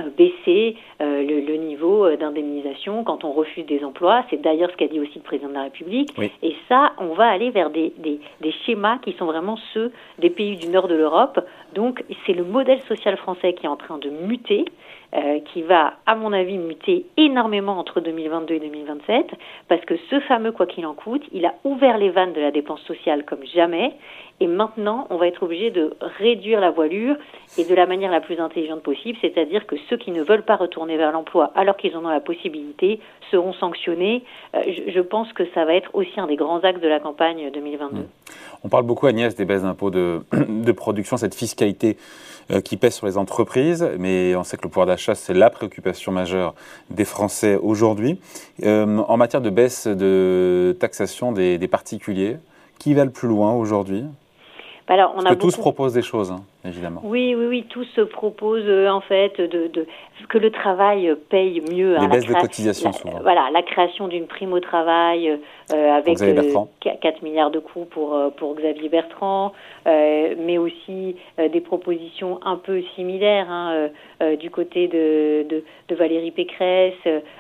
baisser 0.02 0.76
euh, 1.02 1.24
le, 1.24 1.42
le, 1.42 1.56
niveau 1.56 2.06
euh, 2.06 2.18
d'indemnisation 2.18 3.04
quand 3.04 3.24
on 3.24 3.32
refuse 3.32 3.66
des 3.66 3.84
emplois. 3.84 4.24
C'est 4.30 4.42
d'ailleurs 4.42 4.72
ce 4.72 4.78
qu'a 4.78 4.88
dit 4.88 5.00
aussi 5.00 5.16
le 5.16 5.22
président 5.22 5.50
de 5.50 5.54
la 5.54 5.64
République. 5.64 6.10
Oui. 6.18 6.32
Et 6.42 6.56
ça, 6.68 6.94
on 6.98 7.14
va 7.14 7.28
aller 7.28 7.52
vers 7.52 7.70
des, 7.70 7.94
des, 7.98 8.20
des, 8.42 8.52
schémas 8.66 8.98
qui 9.00 9.14
sont 9.14 9.26
vraiment 9.26 9.58
ceux 9.74 9.92
des 10.20 10.30
pays 10.30 10.58
du 10.58 10.68
nord 10.68 10.88
de 10.88 10.96
l'Europe. 10.96 11.40
Donc, 11.74 12.04
c'est 12.26 12.34
le 12.34 12.44
modèle 12.44 12.82
social 12.84 13.18
français 13.18 13.54
qui 13.54 13.66
est 13.66 13.70
en 13.70 13.78
train 13.78 13.98
de 13.98 14.10
muter. 14.10 14.66
Euh, 15.16 15.42
qui 15.54 15.62
va, 15.62 15.94
à 16.08 16.16
mon 16.16 16.34
avis, 16.34 16.58
muter 16.58 17.06
énormément 17.18 17.78
entre 17.78 18.02
2022 18.02 18.56
et 18.56 18.60
2027, 18.60 19.28
parce 19.68 19.86
que 19.86 19.94
ce 20.10 20.20
fameux 20.22 20.52
quoi 20.52 20.66
qu'il 20.66 20.88
en 20.88 20.96
coûte, 20.96 21.22
il 21.32 21.46
a 21.46 21.54
ouvert 21.66 22.00
les 22.00 22.10
vannes 22.10 22.34
de 22.34 22.42
la 22.42 22.50
dépense 22.50 22.82
sociale 22.82 23.24
comme 23.24 23.46
jamais, 23.46 23.94
et 24.40 24.48
maintenant, 24.48 25.06
on 25.12 25.18
va 25.18 25.28
être 25.28 25.44
obligé 25.44 25.70
de 25.70 25.94
réduire 26.18 26.60
la 26.60 26.72
voilure 26.72 27.16
et 27.60 27.64
de 27.64 27.76
la 27.76 27.86
manière 27.86 28.12
la 28.12 28.22
plus 28.22 28.40
intelligente 28.40 28.82
possible, 28.82 29.18
c'est-à-dire 29.22 29.68
que 29.68 29.76
ceux 29.88 29.98
qui 29.98 30.10
ne 30.10 30.24
veulent 30.24 30.46
pas 30.46 30.56
retourner 30.56 30.98
vers 30.98 31.12
l'emploi 31.12 31.52
alors 31.54 31.78
qu'ils 31.78 31.96
en 31.96 32.04
ont 32.06 32.10
la 32.10 32.20
possibilité 32.20 33.00
seront 33.30 33.54
sanctionnés. 33.54 34.24
Euh, 34.56 34.62
je, 34.88 35.00
pense 35.00 35.32
que 35.34 35.46
ça 35.54 35.64
va 35.64 35.76
être 35.76 35.92
aussi 35.94 36.20
un 36.20 36.26
des 36.26 36.38
grands 36.38 36.62
axes 36.62 36.82
de 36.82 36.88
la 36.88 37.00
campagne 37.00 37.52
2022. 37.52 38.02
Mmh. 38.02 38.06
On 38.64 38.70
parle 38.70 38.84
beaucoup, 38.84 39.08
Agnès, 39.08 39.36
des 39.36 39.46
baisses 39.46 39.64
d'impôts 39.64 39.90
de, 39.92 40.72
production, 40.72 41.18
cette 41.18 41.36
fiscalité 41.36 41.98
euh, 42.52 42.62
qui 42.62 42.78
pèse 42.78 42.96
sur 42.96 43.08
les 43.08 43.18
entreprises, 43.18 43.88
mais 44.00 44.36
on 44.36 44.44
sait 44.44 44.58
que 44.58 44.64
le 44.64 44.70
pouvoir 44.70 44.88
d'achat, 44.88 45.16
c'est 45.16 45.34
la 45.34 45.50
préoccupation 45.50 46.12
majeure 46.12 46.56
des 46.90 47.06
Français 47.06 47.56
aujourd'hui. 47.56 48.20
Euh, 48.64 48.98
en 48.98 49.18
matière 49.18 49.42
de 49.42 49.50
baisse 49.50 49.88
de 49.88 50.76
taxation 50.80 51.32
des 51.32 51.68
particuliers, 51.68 52.38
qui 52.80 52.94
va 52.94 53.06
le 53.06 53.12
plus 53.12 53.28
loin 53.28 53.54
aujourd'hui? 53.54 54.06
Bah 54.88 54.96
alors, 54.96 55.14
on 55.16 55.22
Parce 55.22 55.28
a 55.28 55.30
que 55.30 55.36
beaucoup... 55.36 55.52
tous 55.52 55.58
proposent 55.58 55.94
des 55.94 56.02
choses. 56.02 56.32
Hein. 56.32 56.44
évidemment. 56.66 57.00
Oui, 57.06 57.36
oui, 57.38 57.46
oui, 57.46 57.66
tout 57.70 57.86
se 57.96 58.02
propose 58.02 58.64
en 58.90 59.00
fait 59.00 59.40
de, 59.40 59.68
de, 59.68 59.88
que 60.28 60.38
le 60.38 60.52
travail 60.52 61.16
paye 61.30 61.62
mieux. 61.72 61.98
Les 62.00 62.08
baisses 62.08 62.26
de 62.26 62.34
cotisation 62.34 62.92
souvent. 62.92 63.20
Voilà, 63.22 63.50
la 63.54 63.62
création 63.62 64.10
d'une 64.10 64.28
prime 64.28 64.52
au 64.52 64.60
travail 64.60 65.40
avec 65.72 66.18
4 66.18 67.22
milliards 67.22 67.52
de 67.52 67.60
coûts 67.60 67.86
pour, 67.90 68.20
pour 68.38 68.56
Xavier 68.56 68.90
Bertrand, 68.90 69.54
mais 69.86 70.58
aussi 70.58 71.16
des 71.38 71.62
propositions 71.62 72.40
un 72.44 72.58
peu 72.58 72.82
similaires 72.96 73.50
hein, 73.50 73.90
du 74.40 74.50
côté 74.50 74.88
de, 74.88 75.46
de, 75.48 75.64
de 75.88 75.96
Valérie 75.96 76.32
Pécresse, 76.32 76.94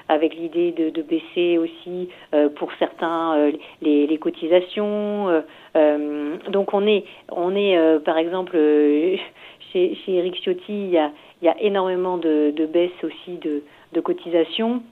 avec 0.07 0.35
l'idée 0.35 0.71
de, 0.71 0.89
de, 0.89 1.01
baisser 1.01 1.57
aussi 1.57 2.09
pour 2.55 2.69
certains 2.79 3.51
les, 3.81 4.07
les 4.07 4.17
cotisations. 4.17 5.43
Euh, 5.75 6.37
donc 6.49 6.73
on 6.73 6.85
est, 6.85 7.03
on 7.31 7.55
est 7.55 7.77
euh, 7.77 7.99
par 7.99 8.17
exemple 8.17 8.55
euh, 8.55 9.17
chez, 9.73 9.95
chez 9.95 10.15
Eric 10.15 10.35
Ciotti, 10.43 10.63
il 10.69 10.89
y 10.89 10.97
a, 10.97 11.11
il 11.41 11.45
y 11.45 11.49
a 11.49 11.59
énormément 11.61 12.17
de, 12.17 12.51
de 12.55 12.65
baisses 12.65 12.91
aussi 13.03 13.37
de, 13.37 13.63
de 13.93 14.01
cotisations. 14.01 14.83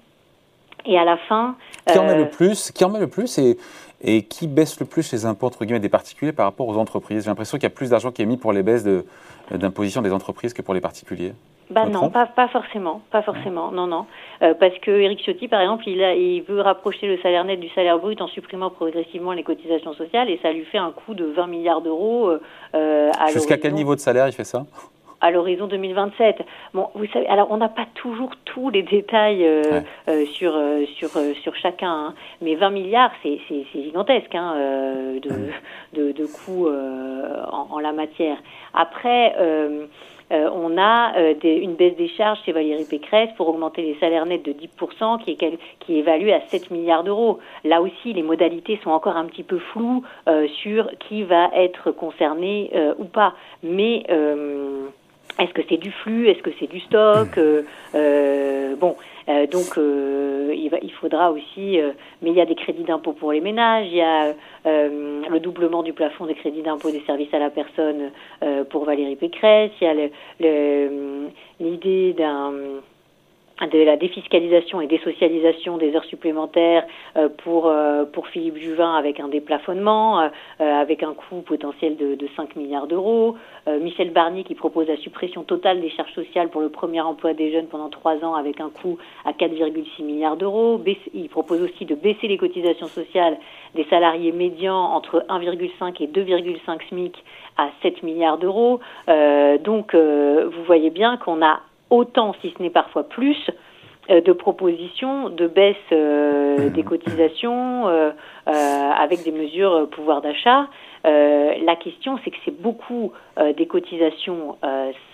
Et 0.86 0.98
à 0.98 1.06
la 1.06 1.18
fin, 1.18 1.56
qui 1.88 2.00
en 2.00 2.06
met 2.06 2.18
le 2.18 2.30
plus 2.30 2.72
Qui 2.72 2.84
en 2.84 2.90
met 2.90 3.00
le 3.00 3.08
plus 3.08 3.38
et, 3.38 3.58
et 4.02 4.24
qui 4.24 4.48
baisse 4.48 4.80
le 4.80 4.88
plus 4.88 5.12
les 5.12 5.28
impôts 5.28 5.46
entre 5.46 5.64
guillemets 5.64 5.80
des 5.80 5.90
particuliers 5.90 6.32
par 6.32 6.46
rapport 6.46 6.68
aux 6.68 6.78
entreprises? 6.78 7.24
J'ai 7.24 7.30
l'impression 7.30 7.58
qu'il 7.60 7.66
y 7.66 7.68
a 7.68 7.76
plus 7.76 7.92
d'argent 7.92 8.12
qui 8.12 8.24
est 8.24 8.26
mis 8.26 8.38
pour 8.38 8.52
les 8.52 8.64
baisses 8.64 8.84
d'imposition 9.52 10.02
des 10.02 10.12
entreprises 10.12 10.54
que 10.54 10.64
pour 10.64 10.74
les 10.74 10.82
particuliers. 10.82 11.34
Bah 11.72 11.86
non, 11.86 12.10
pas, 12.10 12.26
pas, 12.26 12.50
forcément, 12.50 13.02
pas 13.12 13.22
forcément, 13.22 13.72
non, 13.72 13.88
non. 13.88 14.06
Euh, 14.42 14.54
parce 14.54 14.78
que 14.80 14.92
Eric 14.92 15.24
Ciotti, 15.24 15.48
par 15.48 15.62
exemple, 15.62 15.88
il, 15.88 16.04
a, 16.04 16.14
il 16.14 16.42
veut 16.42 16.60
rapprocher 16.60 17.08
le 17.08 17.18
salaire 17.20 17.46
net 17.46 17.60
du 17.60 17.70
salaire 17.70 17.98
brut 17.98 18.22
en 18.22 18.28
supprimant 18.28 18.70
progressivement 18.70 19.32
les 19.32 19.44
cotisations 19.44 19.94
sociales 19.94 20.30
et 20.30 20.38
ça 20.42 20.52
lui 20.52 20.66
fait 20.66 20.78
un 20.78 20.92
coût 20.92 21.14
de 21.14 21.26
20 21.26 21.48
milliards 21.48 21.82
d'euros. 21.82 22.32
Euh, 22.76 23.12
Jusqu'à 23.32 23.58
quel 23.58 23.74
niveau 23.74 23.96
de 23.96 24.02
salaire 24.02 24.28
il 24.28 24.34
fait 24.34 24.44
ça? 24.44 24.66
À 25.22 25.32
l'horizon 25.32 25.68
2027. 25.68 26.42
Bon, 26.74 26.90
vous 26.96 27.06
savez, 27.14 27.28
alors 27.28 27.48
on 27.52 27.58
n'a 27.58 27.70
pas 27.70 27.86
toujours 27.94 28.32
tous 28.44 28.70
les 28.70 28.82
détails 28.82 29.46
euh, 29.46 29.82
euh 30.10 30.26
sur 30.26 30.54
euh, 30.56 30.84
sur 30.98 31.12
sur 31.42 31.56
chacun, 31.56 31.92
hein, 31.92 32.14
mais 32.42 32.56
20 32.56 32.72
milliards, 32.72 33.12
c'est 33.22 33.40
gigantesque 33.74 34.34
hein, 34.34 34.56
de, 35.22 35.30
de, 35.94 36.12
de 36.12 36.26
coûts 36.26 36.68
en, 36.68 37.68
en, 37.70 37.80
la 37.80 37.94
matière. 37.94 38.38
Après. 38.74 39.36
Euh, 40.32 40.50
on 40.54 40.78
a 40.78 41.18
euh, 41.18 41.34
une 41.44 41.76
baisse 41.76 41.96
des 41.98 42.08
charges 42.08 42.40
chez 42.46 42.54
Valérie 42.54 42.86
Pécresse 42.86 43.30
pour 43.36 43.50
augmenter 43.50 43.82
les 43.82 43.96
salaires 44.00 44.26
nets 44.26 44.44
de 44.44 44.54
10%, 44.54 45.24
qui 45.24 45.32
est, 45.32 45.58
qui 45.80 45.96
est 45.96 46.00
évalué 46.00 46.34
à 46.34 46.42
7 46.48 46.72
milliards 46.72 47.04
d'euros. 47.04 47.40
Là 47.64 47.82
aussi, 47.82 48.14
les 48.14 48.24
modalités 48.24 48.80
sont 48.84 48.92
encore 48.92 49.18
un 49.18 49.26
petit 49.26 49.44
peu 49.44 49.60
floues 49.60 50.04
euh, 50.28 50.48
sur 50.62 50.90
qui 51.00 51.24
va 51.24 51.50
être 51.54 51.92
concerné 51.92 52.72
ou 52.98 53.06
pas. 53.06 53.34
Mais 53.64 54.04
est-ce 55.40 55.54
que 55.54 55.62
c'est 55.68 55.78
du 55.78 55.92
flux? 55.92 56.30
Est-ce 56.30 56.42
que 56.42 56.52
c'est 56.60 56.68
du 56.68 56.80
stock? 56.82 57.40
Bon, 58.80 58.96
euh, 59.30 59.48
donc 59.48 59.78
euh, 59.78 60.54
il, 60.56 60.70
va, 60.70 60.78
il, 60.82 60.92
faudra 60.92 61.32
aussi, 61.32 61.80
euh, 61.80 61.92
mais 62.22 62.32
il 62.32 62.36
y 62.36 62.42
a 62.42 62.46
des 62.46 62.56
crédits 62.56 62.84
d'impôt 62.84 63.14
pour 63.14 63.32
les 63.32 63.42
ménages, 63.42 63.88
il 63.88 63.96
y 63.96 64.02
a 64.02 64.34
le 64.66 65.40
doublement 65.40 65.84
du 65.84 65.94
plafond 65.94 66.26
des 66.26 66.36
crédits 66.36 66.62
d'impôt 66.62 66.92
des 66.92 67.02
services 67.02 67.34
à 67.34 67.40
la 67.40 67.50
personne 67.50 68.12
pour 68.70 68.86
Valérie 68.86 69.16
Pécresse, 69.16 69.72
il 69.82 69.88
y 69.88 70.48
a 70.48 70.48
l'idée 71.60 72.14
d'un 72.14 72.54
de 73.68 73.80
la 73.84 73.98
défiscalisation 73.98 74.82
et 74.82 74.88
désocialisation 74.88 75.78
des 75.78 75.96
heures 75.96 76.06
supplémentaires 76.06 76.86
euh, 77.18 77.30
pour 77.44 77.68
euh, 77.68 78.06
pour 78.06 78.28
Philippe 78.28 78.58
Juvin 78.58 78.96
avec 78.96 79.20
un 79.20 79.28
déplafonnement, 79.28 80.22
euh, 80.22 80.30
avec 80.60 81.04
un 81.04 81.14
coût 81.14 81.42
potentiel 81.42 81.96
de, 81.98 82.16
de 82.16 82.28
5 82.36 82.56
milliards 82.56 82.88
d'euros. 82.88 83.36
Michel 83.80 84.10
Barnier 84.10 84.44
qui 84.44 84.56
propose 84.56 84.88
la 84.88 84.98
suppression 84.98 85.44
totale 85.44 85.82
des 85.82 85.92
charges 85.92 86.14
sociales 86.14 86.50
pour 86.50 86.62
le 86.62 86.70
premier 86.70 87.00
emploi 87.00 87.34
des 87.36 87.52
jeunes 87.52 87.68
pendant 87.68 87.90
trois 87.90 88.16
ans 88.26 88.34
avec 88.34 88.60
un 88.60 88.70
coût 88.70 88.98
à 89.24 89.34
4,6 89.34 90.04
milliards 90.04 90.36
d'euros. 90.36 90.82
Il 91.14 91.30
propose 91.30 91.62
aussi 91.62 91.86
de 91.86 91.94
baisser 91.94 92.28
les 92.28 92.38
cotisations 92.38 92.88
sociales 92.88 93.38
des 93.76 93.84
salariés 93.86 94.32
médians 94.32 94.82
entre 94.82 95.24
1,5 95.30 96.04
et 96.04 96.08
2,5 96.08 96.88
SMIC 96.90 97.24
à 97.58 97.70
7 97.84 98.02
milliards 98.02 98.40
d'euros. 98.40 98.80
donc 99.64 99.94
vous 99.94 100.64
voyez 100.64 100.90
bien 100.90 101.18
qu'on 101.18 101.46
a 101.46 101.60
autant, 101.92 102.34
si 102.42 102.54
ce 102.58 102.64
n'est 102.64 102.72
parfois 102.72 103.04
plus, 103.04 103.38
euh, 104.10 104.20
de 104.20 104.34
propositions 104.34 105.30
de 105.30 105.46
baisse 105.46 105.76
euh, 105.92 106.70
des 106.70 106.82
cotisations 106.82 107.88
euh, 107.88 108.12
avec 108.48 109.24
des 109.24 109.32
mesures 109.32 109.88
pouvoir 109.92 110.22
d'achat. 110.22 110.68
la 111.04 111.76
question, 111.76 112.18
c'est 112.24 112.32
que 112.32 112.38
c'est 112.44 112.62
beaucoup 112.62 113.14
des 113.58 113.68
cotisations 113.68 114.58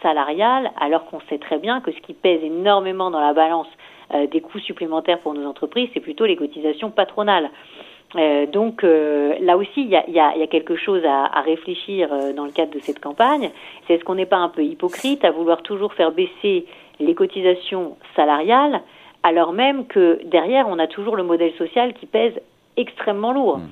salariales, 0.02 0.72
alors 0.80 1.06
qu'on 1.06 1.20
sait 1.30 1.38
très 1.38 1.60
bien 1.60 1.82
que 1.82 1.92
ce 1.92 2.00
qui 2.00 2.14
pèse 2.14 2.44
énormément 2.44 3.12
dans 3.12 3.20
la 3.20 3.34
balance 3.34 3.68
des 4.32 4.42
coûts 4.42 4.60
supplémentaires 4.60 5.20
pour 5.20 5.34
nos 5.34 5.46
entreprises, 5.48 5.90
c'est 5.94 6.00
plutôt 6.00 6.26
les 6.26 6.36
cotisations 6.36 6.90
patronales. 6.90 7.50
Donc 8.14 8.84
là 8.84 9.58
aussi, 9.58 9.82
il 9.82 9.90
y 9.90 9.96
a, 9.96 10.08
y 10.10 10.20
a, 10.20 10.48
quelque 10.48 10.76
chose 10.76 11.04
à, 11.06 11.26
à 11.26 11.42
réfléchir 11.42 12.10
dans 12.36 12.46
le 12.46 12.52
cadre 12.52 12.72
de 12.72 12.80
cette 12.80 13.00
campagne. 13.00 13.52
C'est 13.86 13.96
est-ce 13.96 14.04
qu'on 14.04 14.16
n'est 14.16 14.26
pas 14.26 14.38
un 14.38 14.50
peu 14.50 14.64
hypocrite 14.64 15.26
à 15.26 15.32
vouloir 15.32 15.62
toujours 15.62 15.94
faire 15.94 16.12
baisser 16.12 16.66
les 17.00 17.16
cotisations 17.16 17.98
salariales, 18.16 18.82
alors 19.24 19.54
même 19.54 19.86
que 19.88 20.20
derrière, 20.26 20.68
on 20.68 20.80
a 20.80 20.88
toujours 20.88 21.16
le 21.16 21.24
modèle 21.24 21.54
social 21.58 21.94
qui 21.94 22.06
pèse 22.06 22.34
extrêmement 22.76 23.34
lourd? 23.34 23.58
Hmm. 23.58 23.70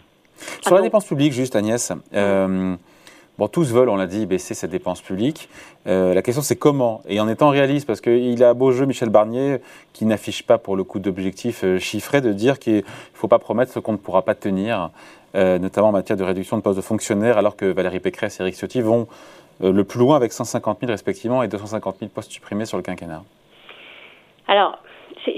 Sur 0.62 0.76
la 0.76 0.82
dépense 0.82 1.06
publique, 1.06 1.32
juste 1.32 1.56
Agnès, 1.56 1.94
euh, 2.14 2.76
bon, 3.38 3.48
tous 3.48 3.72
veulent, 3.72 3.90
on 3.90 3.96
l'a 3.96 4.08
dit, 4.08 4.26
baisser 4.26 4.54
cette 4.54 4.72
dépense 4.72 5.02
publique. 5.02 5.50
Euh, 5.88 6.14
la 6.14 6.22
question, 6.22 6.42
c'est 6.42 6.56
comment? 6.56 7.02
Et 7.08 7.20
en 7.20 7.28
étant 7.28 7.50
réaliste, 7.50 7.88
parce 7.88 8.02
qu'il 8.02 8.44
a 8.44 8.54
beau 8.54 8.72
jeu, 8.72 8.86
Michel 8.86 9.10
Barnier, 9.10 9.62
qui 9.94 10.06
n'affiche 10.06 10.44
pas 10.44 10.58
pour 10.58 10.76
le 10.76 10.84
coup 10.84 11.00
d'objectifs 11.00 11.64
euh, 11.64 11.80
chiffrés, 11.80 12.22
de 12.22 12.34
dire 12.34 12.60
qu'il 12.60 12.78
ne 12.78 12.82
faut 13.14 13.28
pas 13.28 13.40
promettre 13.40 13.72
ce 13.72 13.80
qu'on 13.80 13.94
ne 13.94 13.98
pourra 13.98 14.24
pas 14.24 14.36
tenir, 14.36 14.90
notamment 15.34 15.90
en 15.90 15.92
matière 15.92 16.16
de 16.16 16.24
réduction 16.24 16.56
de 16.56 16.62
postes 16.62 16.78
de 16.78 16.82
fonctionnaires, 16.82 17.38
alors 17.38 17.58
que 17.58 17.66
Valérie 17.66 18.00
Pécresse 18.00 18.40
et 18.40 18.44
Eric 18.44 18.56
Ciotti 18.56 18.80
vont 18.80 19.08
euh, 19.64 19.72
le 19.72 19.84
plus 19.84 20.00
loin 20.00 20.16
avec 20.18 20.32
150 20.32 20.80
000 20.82 20.92
respectivement 20.92 21.44
et 21.44 21.48
250 21.48 21.98
000 22.00 22.12
postes 22.14 22.32
supprimés 22.32 22.66
sur 22.66 22.78
le 22.78 22.84
quinquennat 22.84 23.24
Alors, 24.48 24.80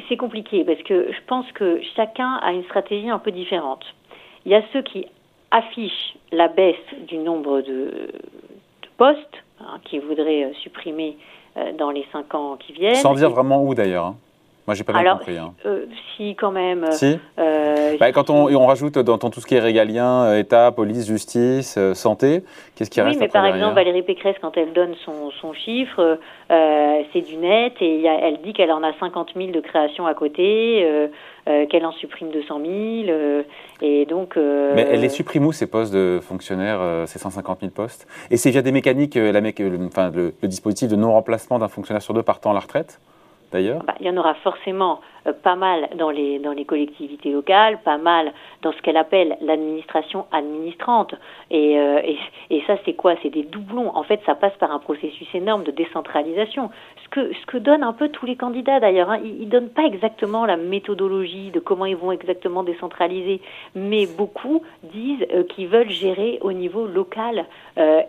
c'est 0.09 0.17
compliqué 0.17 0.65
parce 0.65 0.81
que 0.83 1.11
je 1.11 1.19
pense 1.27 1.49
que 1.53 1.79
chacun 1.95 2.39
a 2.41 2.51
une 2.51 2.63
stratégie 2.65 3.09
un 3.09 3.19
peu 3.19 3.31
différente. 3.31 3.85
Il 4.45 4.51
y 4.51 4.55
a 4.55 4.61
ceux 4.73 4.81
qui 4.81 5.05
affichent 5.51 6.17
la 6.31 6.47
baisse 6.47 6.75
du 7.07 7.17
nombre 7.17 7.61
de, 7.61 8.11
postes, 8.97 9.43
hein, 9.61 9.79
qui 9.85 9.99
voudraient 9.99 10.45
euh, 10.45 10.53
supprimer 10.63 11.17
euh, 11.55 11.71
dans 11.73 11.91
les 11.91 12.05
cinq 12.11 12.33
ans 12.33 12.57
qui 12.57 12.73
viennent. 12.73 12.95
Sans 12.95 13.13
dire 13.13 13.29
vraiment 13.29 13.63
où 13.63 13.73
d'ailleurs. 13.73 14.15
Moi, 14.67 14.75
j'ai 14.75 14.83
pas 14.83 14.91
bien 14.91 15.01
Alors, 15.01 15.19
compris. 15.19 15.37
Hein. 15.37 15.53
Euh, 15.65 15.85
si, 16.15 16.35
quand 16.35 16.51
même. 16.51 16.91
Si. 16.91 17.17
Euh, 17.39 17.95
bah, 18.01 18.11
quand 18.11 18.29
on, 18.29 18.53
on, 18.53 18.65
rajoute 18.65 18.99
dans, 18.99 19.17
tout 19.17 19.39
ce 19.39 19.45
qui 19.45 19.55
est 19.55 19.61
régalien, 19.61 20.23
euh, 20.25 20.39
État, 20.39 20.73
police, 20.73 21.07
justice, 21.07 21.75
euh, 21.77 21.93
santé, 21.93 22.43
qu'est-ce 22.75 22.89
qui 22.89 22.99
oui, 22.99 23.07
reste 23.07 23.19
Oui, 23.19 23.25
mais 23.25 23.31
par 23.31 23.45
exemple, 23.45 23.75
Valérie 23.75 24.01
Pécresse, 24.01 24.35
quand 24.41 24.57
elle 24.57 24.73
donne 24.73 24.93
son, 25.05 25.31
son 25.39 25.53
chiffre, 25.53 26.19
c'est 26.49 27.21
du 27.21 27.37
net 27.37 27.75
et 27.79 28.09
a, 28.09 28.27
elle 28.27 28.41
dit 28.41 28.51
qu'elle 28.51 28.73
en 28.73 28.83
a 28.83 28.91
50 28.99 29.31
000 29.37 29.51
de 29.51 29.61
création 29.61 30.05
à 30.05 30.13
côté, 30.13 30.85
qu'elle 31.45 31.85
en 31.85 31.93
supprime 31.93 32.31
200 32.31 32.59
000. 33.05 33.43
et 33.81 34.05
donc. 34.05 34.35
mais 34.35 34.85
elle 34.91 34.99
les 34.99 35.09
supprime 35.09 35.45
où 35.45 35.53
ces 35.53 35.67
postes 35.67 35.93
de 35.93 36.19
fonctionnaires, 36.21 36.81
ces 37.05 37.19
150 37.19 37.61
000 37.61 37.71
postes? 37.71 38.05
Et 38.31 38.37
c'est 38.37 38.49
via 38.51 38.61
des 38.61 38.73
mécaniques, 38.73 39.15
la 39.15 39.39
mé 39.39 39.53
enfin, 39.85 40.11
le, 40.13 40.33
le 40.41 40.47
dispositif 40.49 40.89
de 40.89 40.97
non-remplacement 40.97 41.57
d'un 41.57 41.69
fonctionnaire 41.69 42.01
sur 42.01 42.13
deux 42.13 42.23
partant 42.23 42.51
à 42.51 42.53
la 42.53 42.59
retraite? 42.59 42.99
Bah, 43.51 43.59
Il 43.99 44.05
y 44.05 44.09
en 44.09 44.17
aura 44.17 44.33
forcément 44.35 44.99
euh, 45.27 45.33
pas 45.33 45.55
mal 45.55 45.89
dans 45.95 46.09
les, 46.09 46.39
dans 46.39 46.51
les 46.51 46.65
collectivités 46.65 47.31
locales, 47.31 47.79
pas 47.83 47.97
mal 47.97 48.33
dans 48.61 48.71
ce 48.71 48.81
qu'elle 48.81 48.97
appelle 48.97 49.37
l'administration 49.41 50.25
administrante. 50.31 51.15
Et, 51.51 51.79
euh, 51.79 52.01
et, 52.49 52.61
ça, 52.67 52.75
c'est 52.85 52.93
quoi? 52.93 53.15
C'est 53.23 53.29
des 53.29 53.43
doublons. 53.43 53.95
En 53.95 54.03
fait, 54.03 54.19
ça 54.25 54.35
passe 54.35 54.55
par 54.59 54.71
un 54.71 54.79
processus 54.79 55.27
énorme 55.33 55.63
de 55.63 55.71
décentralisation. 55.71 56.69
Ce 57.03 57.09
que, 57.09 57.33
ce 57.33 57.45
que 57.45 57.57
donnent 57.57 57.83
un 57.83 57.93
peu 57.93 58.09
tous 58.09 58.25
les 58.25 58.35
candidats 58.35 58.79
d'ailleurs. 58.79 59.09
Hein. 59.09 59.19
Ils 59.23 59.45
ne 59.45 59.51
donnent 59.51 59.69
pas 59.69 59.83
exactement 59.83 60.45
la 60.45 60.57
méthodologie 60.57 61.51
de 61.51 61.59
comment 61.59 61.85
ils 61.85 61.95
vont 61.95 62.11
exactement 62.11 62.63
décentraliser, 62.63 63.41
mais 63.75 64.05
beaucoup 64.05 64.61
disent 64.83 65.25
euh, 65.33 65.43
qu'ils 65.43 65.67
veulent 65.67 65.89
gérer 65.89 66.37
au 66.41 66.51
niveau 66.51 66.85
local 66.85 67.45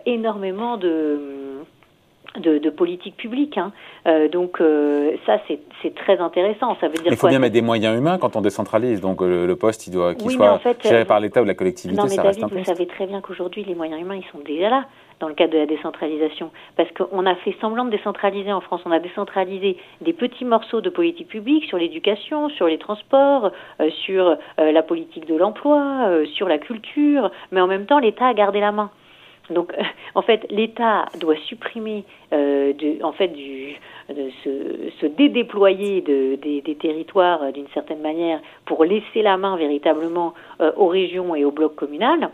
énormément 0.05 0.77
de 0.77 1.59
de, 2.37 2.69
politique 2.69 3.17
publique. 3.17 3.57
Hein. 3.57 3.71
Euh, 4.07 4.27
donc 4.29 4.61
euh, 4.61 5.11
ça, 5.25 5.39
c'est 5.47 5.95
très 5.95 6.17
intéressant. 6.19 6.77
Ça 6.79 6.87
veut 6.87 6.95
dire 6.95 7.11
il 7.11 7.17
faut 7.17 7.27
bien 7.27 7.39
mettre 7.39 7.53
des 7.53 7.61
moyens 7.61 7.97
humains 7.97 8.17
quand 8.17 8.35
on 8.35 8.41
décentralise. 8.41 9.01
Donc 9.01 9.21
euh, 9.21 9.47
le, 9.47 9.55
poste, 9.55 9.87
il 9.87 9.91
doit 9.91 10.15
qu'il 10.15 10.31
soit 10.31 10.59
géré 10.83 11.05
par 11.05 11.19
l'État 11.19 11.41
ou 11.41 11.45
la 11.45 11.55
collectivité. 11.55 11.99
Non, 11.99 12.07
mais 12.09 12.15
David, 12.15 12.45
vous 12.51 12.63
savez 12.63 12.87
très 12.87 13.07
bien 13.07 13.21
qu'aujourd'hui, 13.21 13.63
les 13.63 13.75
moyens 13.75 14.01
humains, 14.01 14.15
ils 14.15 14.31
sont 14.31 14.43
déjà 14.43 14.69
là 14.69 14.85
dans 15.19 15.27
le 15.27 15.33
cadre 15.33 15.51
de 15.51 15.57
la 15.57 15.65
décentralisation. 15.65 16.49
Parce 16.77 16.89
qu'on 16.91 17.25
a 17.25 17.35
fait 17.35 17.53
semblant 17.59 17.83
de 17.83 17.89
décentraliser 17.89 18.53
en 18.53 18.61
France. 18.61 18.81
On 18.85 18.91
a 18.91 18.99
décentralisé 18.99 19.75
des 19.99 20.13
petits 20.13 20.45
morceaux 20.45 20.79
de 20.79 20.89
politique 20.89 21.27
publique 21.27 21.65
sur 21.65 21.77
l'éducation, 21.77 22.47
sur 22.49 22.67
les 22.67 22.77
transports, 22.77 23.51
sur 24.05 24.37
la 24.57 24.81
politique 24.81 25.27
de 25.27 25.35
l'emploi, 25.35 26.09
sur 26.35 26.47
la 26.47 26.57
culture. 26.57 27.31
Mais 27.51 27.59
en 27.59 27.67
même 27.67 27.85
temps, 27.85 27.99
l'État 27.99 28.27
a 28.27 28.33
gardé 28.33 28.61
la 28.61 28.71
main. 28.71 28.91
Donc, 29.49 29.73
en 30.15 30.21
fait, 30.21 30.45
l'État 30.49 31.05
doit 31.19 31.35
supprimer, 31.47 32.03
euh, 32.33 32.73
en 33.03 33.11
fait, 33.11 33.29
de 33.29 34.29
se, 34.43 35.05
dédéployer 35.05 36.01
de, 36.01 36.35
des, 36.35 36.75
territoires 36.75 37.43
euh, 37.43 37.51
d'une 37.51 37.67
certaine 37.73 38.01
manière 38.01 38.39
pour 38.65 38.85
laisser 38.85 39.21
la 39.21 39.37
main 39.37 39.57
véritablement 39.57 40.33
euh, 40.61 40.71
aux 40.77 40.87
régions 40.87 41.35
et 41.35 41.45
au 41.45 41.51
bloc 41.51 41.75
communal. 41.75 42.29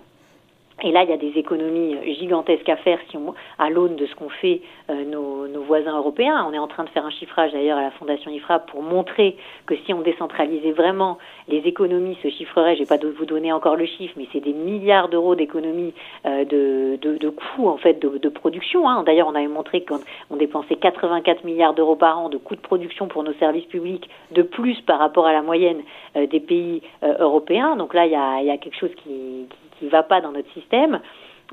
Et 0.84 0.92
là, 0.92 1.04
il 1.04 1.10
y 1.10 1.14
a 1.14 1.18
des 1.18 1.32
économies 1.38 1.96
gigantesques 2.16 2.68
à 2.68 2.76
faire 2.76 3.00
si 3.10 3.16
on, 3.16 3.34
à 3.60 3.70
l'aune 3.70 3.96
de 3.96 4.06
ce 4.06 4.16
qu'ont 4.16 4.30
fait 4.30 4.62
euh, 4.90 5.06
nos, 5.06 5.64
voisins 5.64 5.98
européens. 5.98 6.46
On 6.48 6.54
est 6.54 6.60
en 6.60 6.68
train 6.68 6.84
de 6.84 6.90
faire 6.90 7.06
un 7.06 7.12
chiffrage 7.12 7.54
d'ailleurs 7.54 7.78
à 7.78 7.82
la 7.82 7.92
Fondation 7.92 8.30
IFRA 8.30 8.60
pour 8.60 8.84
montrer 8.84 9.36
que 9.66 9.76
si 9.86 9.94
on 9.94 10.02
décentralisait 10.02 10.74
vraiment, 10.74 11.18
les 11.48 11.60
économies 11.60 12.18
se 12.22 12.30
chiffreraient. 12.30 12.76
Je 12.76 12.82
vais 12.82 12.86
pas 12.86 12.98
de 12.98 13.08
vous 13.08 13.26
donner 13.26 13.52
encore 13.54 13.78
le 13.78 13.86
chiffre, 13.86 14.14
mais 14.18 14.28
c'est 14.34 14.42
des 14.42 14.54
milliards 14.54 15.10
d'euros 15.10 15.34
d'économies 15.34 15.94
euh, 16.26 16.44
de, 16.46 16.98
de, 16.98 17.30
coûts 17.30 17.68
en 17.68 17.78
fait 17.78 18.00
de, 18.00 18.30
production. 18.30 18.88
Hein. 18.88 19.04
D'ailleurs, 19.06 19.28
on 19.28 19.36
avait 19.36 19.48
montré 19.48 19.86
qu'on 19.86 20.36
dépensait 20.36 20.76
84 20.76 21.46
milliards 21.46 21.74
d'euros 21.74 21.96
par 21.96 22.20
an 22.20 22.30
de 22.30 22.38
coûts 22.38 22.56
de 22.56 22.62
production 22.62 23.08
pour 23.08 23.24
nos 23.24 23.34
services 23.34 23.66
publics, 23.66 24.10
de 24.32 24.42
plus 24.42 24.80
par 24.82 25.00
rapport 25.00 25.26
à 25.26 25.34
la 25.34 25.42
moyenne 25.42 25.82
euh, 26.16 26.28
des 26.28 26.42
pays 26.42 26.82
euh, 27.04 27.16
européens. 27.20 27.76
Donc 27.76 27.94
là, 27.94 28.06
il 28.06 28.12
y 28.12 28.52
a, 28.52 28.58
quelque 28.58 28.78
chose 28.78 28.94
qui 29.04 29.48
qui 29.80 29.86
ne 29.86 29.90
va 29.90 30.04
pas 30.04 30.22
dans 30.22 30.32
notre 30.32 30.52
système. 30.54 31.00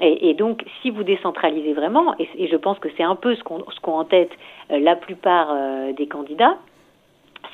Et, 0.01 0.35
donc, 0.35 0.65
si 0.81 0.91
vous 0.91 1.05
décentralisez 1.05 1.75
vraiment, 1.75 2.15
et, 2.19 2.49
je 2.49 2.57
pense 2.57 2.79
que 2.79 2.89
c'est 2.97 3.03
un 3.03 3.15
peu 3.15 3.35
ce 3.35 3.43
qu'ont 3.43 3.65
ce 3.69 3.91
en 3.91 4.05
tête 4.05 4.31
euh, 4.71 4.79
la 4.79 4.97
plupart 4.97 5.49
euh, 5.53 5.93
des 5.93 6.07
candidats, 6.07 6.57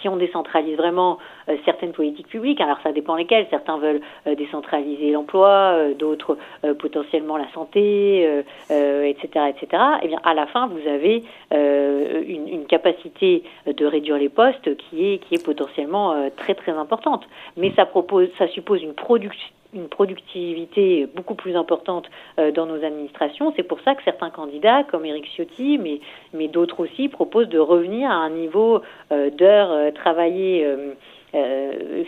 si 0.00 0.08
on 0.08 0.16
décentralise 0.16 0.76
vraiment 0.76 1.18
euh, 1.48 1.56
certaines 1.64 1.90
politiques 1.90 2.28
publiques, 2.28 2.60
alors 2.60 2.78
ça 2.84 2.92
dépend 2.92 3.16
lesquelles, 3.16 3.48
certains 3.50 3.78
veulent 3.78 4.00
décentraliser 4.36 5.10
l'emploi, 5.10 5.92
d'autres 5.98 6.38
potentiellement 6.78 7.36
la 7.36 7.50
santé, 7.52 8.22
etc., 8.70 9.46
etc. 9.48 9.82
Eh 10.02 10.08
bien, 10.08 10.20
à 10.22 10.34
la 10.34 10.46
fin, 10.46 10.68
vous 10.68 10.86
avez 10.86 11.24
une, 11.50 12.48
une, 12.48 12.66
capacité 12.66 13.42
de 13.66 13.86
réduire 13.86 14.18
les 14.18 14.28
postes 14.28 14.76
qui 14.76 15.14
est 15.14 15.18
qui 15.18 15.34
est 15.34 15.44
potentiellement 15.44 16.30
très 16.36 16.54
très 16.54 16.72
importante. 16.72 17.26
Mais 17.56 17.72
ça 17.74 17.84
propose, 17.84 18.28
ça 18.38 18.46
suppose 18.48 18.82
une 18.82 18.94
production 18.94 19.48
une 19.74 19.88
productivité 19.88 21.06
beaucoup 21.14 21.34
plus 21.34 21.56
importante 21.56 22.08
euh, 22.38 22.50
dans 22.52 22.66
nos 22.66 22.82
administrations. 22.84 23.52
C'est 23.56 23.62
pour 23.62 23.80
ça 23.80 23.94
que 23.94 24.02
certains 24.02 24.30
candidats, 24.30 24.84
comme 24.84 25.04
Éric 25.04 25.26
Ciotti, 25.26 25.78
mais, 25.78 26.00
mais 26.32 26.48
d'autres 26.48 26.80
aussi, 26.80 27.08
proposent 27.08 27.48
de 27.48 27.58
revenir 27.58 28.10
à 28.10 28.14
un 28.14 28.30
niveau 28.30 28.80
euh, 29.12 29.30
d'heures 29.30 29.70
euh, 29.70 29.90
travaillées. 29.90 30.66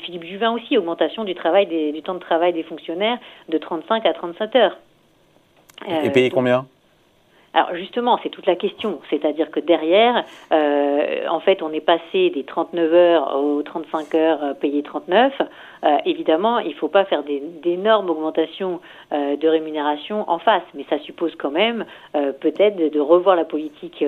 Philippe 0.02 0.24
Juvin 0.24 0.50
aussi, 0.52 0.78
augmentation 0.78 1.24
du, 1.24 1.34
travail 1.34 1.66
du 1.66 2.02
temps 2.02 2.14
de 2.14 2.20
travail 2.20 2.54
des 2.54 2.62
fonctionnaires 2.62 3.18
de 3.50 3.58
35 3.58 4.06
à 4.06 4.14
37 4.14 4.56
heures. 4.56 4.78
Et 6.02 6.08
payer 6.08 6.30
combien? 6.30 6.64
Alors 7.52 7.74
justement, 7.74 8.18
c'est 8.22 8.28
toute 8.28 8.46
la 8.46 8.54
question. 8.54 9.00
C'est-à-dire 9.10 9.50
que 9.50 9.58
derrière, 9.58 10.24
euh, 10.52 11.26
en 11.28 11.40
fait, 11.40 11.62
on 11.62 11.72
est 11.72 11.80
passé 11.80 12.30
des 12.30 12.44
39 12.44 12.94
heures 12.94 13.36
aux 13.36 13.62
35 13.62 14.14
heures 14.14 14.56
payées 14.60 14.82
39. 14.82 15.32
Euh, 15.84 15.98
évidemment, 16.04 16.58
il 16.58 16.70
ne 16.70 16.74
faut 16.74 16.88
pas 16.88 17.04
faire 17.04 17.22
d'énormes 17.24 18.10
augmentations 18.10 18.80
euh, 19.12 19.36
de 19.36 19.48
rémunération 19.48 20.28
en 20.28 20.38
face, 20.38 20.62
mais 20.74 20.84
ça 20.90 20.98
suppose 21.00 21.34
quand 21.36 21.50
même 21.50 21.84
euh, 22.14 22.32
peut-être 22.32 22.76
de, 22.76 22.88
de, 22.88 23.00
revoir 23.00 23.34
la 23.36 23.44
politique 23.44 24.04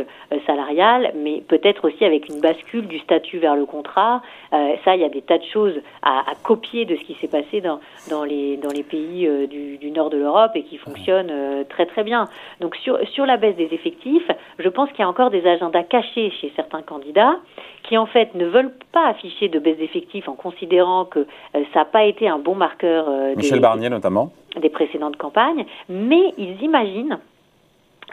salariale, 0.46 1.12
mais 1.16 1.42
peut-être 1.48 1.86
aussi 1.86 2.04
avec 2.04 2.28
une 2.28 2.40
bascule 2.40 2.86
du 2.86 2.98
statut 2.98 3.38
vers 3.38 3.56
le 3.56 3.66
contrat. 3.66 4.22
ça, 4.50 4.94
il 4.94 5.00
y 5.00 5.04
a 5.04 5.08
des 5.08 5.22
tas 5.22 5.38
de 5.38 5.44
choses 5.44 5.74
à, 6.02 6.20
à 6.30 6.34
copier 6.42 6.84
de 6.84 6.96
ce 6.96 7.00
qui 7.02 7.14
s'est 7.14 7.28
passé 7.28 7.60
dans, 7.60 7.80
dans, 8.10 8.24
les, 8.24 8.56
dans 8.58 8.70
les 8.70 8.82
pays 8.82 9.28
du, 9.48 9.78
du, 9.78 9.90
nord 9.90 10.10
de 10.10 10.18
l'Europe 10.18 10.52
et 10.54 10.62
qui 10.62 10.76
fonctionnent 10.76 11.64
très 11.68 11.86
très 11.86 12.04
bien. 12.04 12.28
Donc 12.60 12.76
sur, 12.76 12.98
sur 13.08 13.26
la 13.26 13.36
baisse 13.36 13.56
des 13.56 13.72
effectifs, 13.72 14.30
je 14.58 14.68
pense 14.68 14.90
qu'il 14.90 15.00
y 15.00 15.02
a 15.02 15.08
encore 15.08 15.30
des 15.30 15.46
agendas 15.46 15.84
cachés 15.84 16.30
chez 16.40 16.52
certains 16.54 16.82
candidats 16.82 17.38
qui 17.82 17.98
en 17.98 18.06
fait 18.06 18.34
ne 18.34 18.46
veulent 18.46 18.72
pas 18.92 19.08
afficher 19.08 19.48
de 19.48 19.58
baisse 19.58 19.78
d'effectifs 19.78 20.28
en 20.28 20.34
considérant 20.34 21.04
que 21.04 21.20
euh, 21.54 21.61
ça 21.72 21.80
n'a 21.80 21.84
pas 21.84 22.04
été 22.04 22.28
un 22.28 22.38
bon 22.38 22.54
marqueur. 22.54 23.06
Euh, 23.08 23.34
Michel 23.36 23.60
Barnier 23.60 23.88
notamment. 23.88 24.32
Des 24.60 24.68
précédentes 24.68 25.16
campagnes, 25.16 25.64
mais 25.88 26.34
ils 26.38 26.62
imaginent 26.62 27.18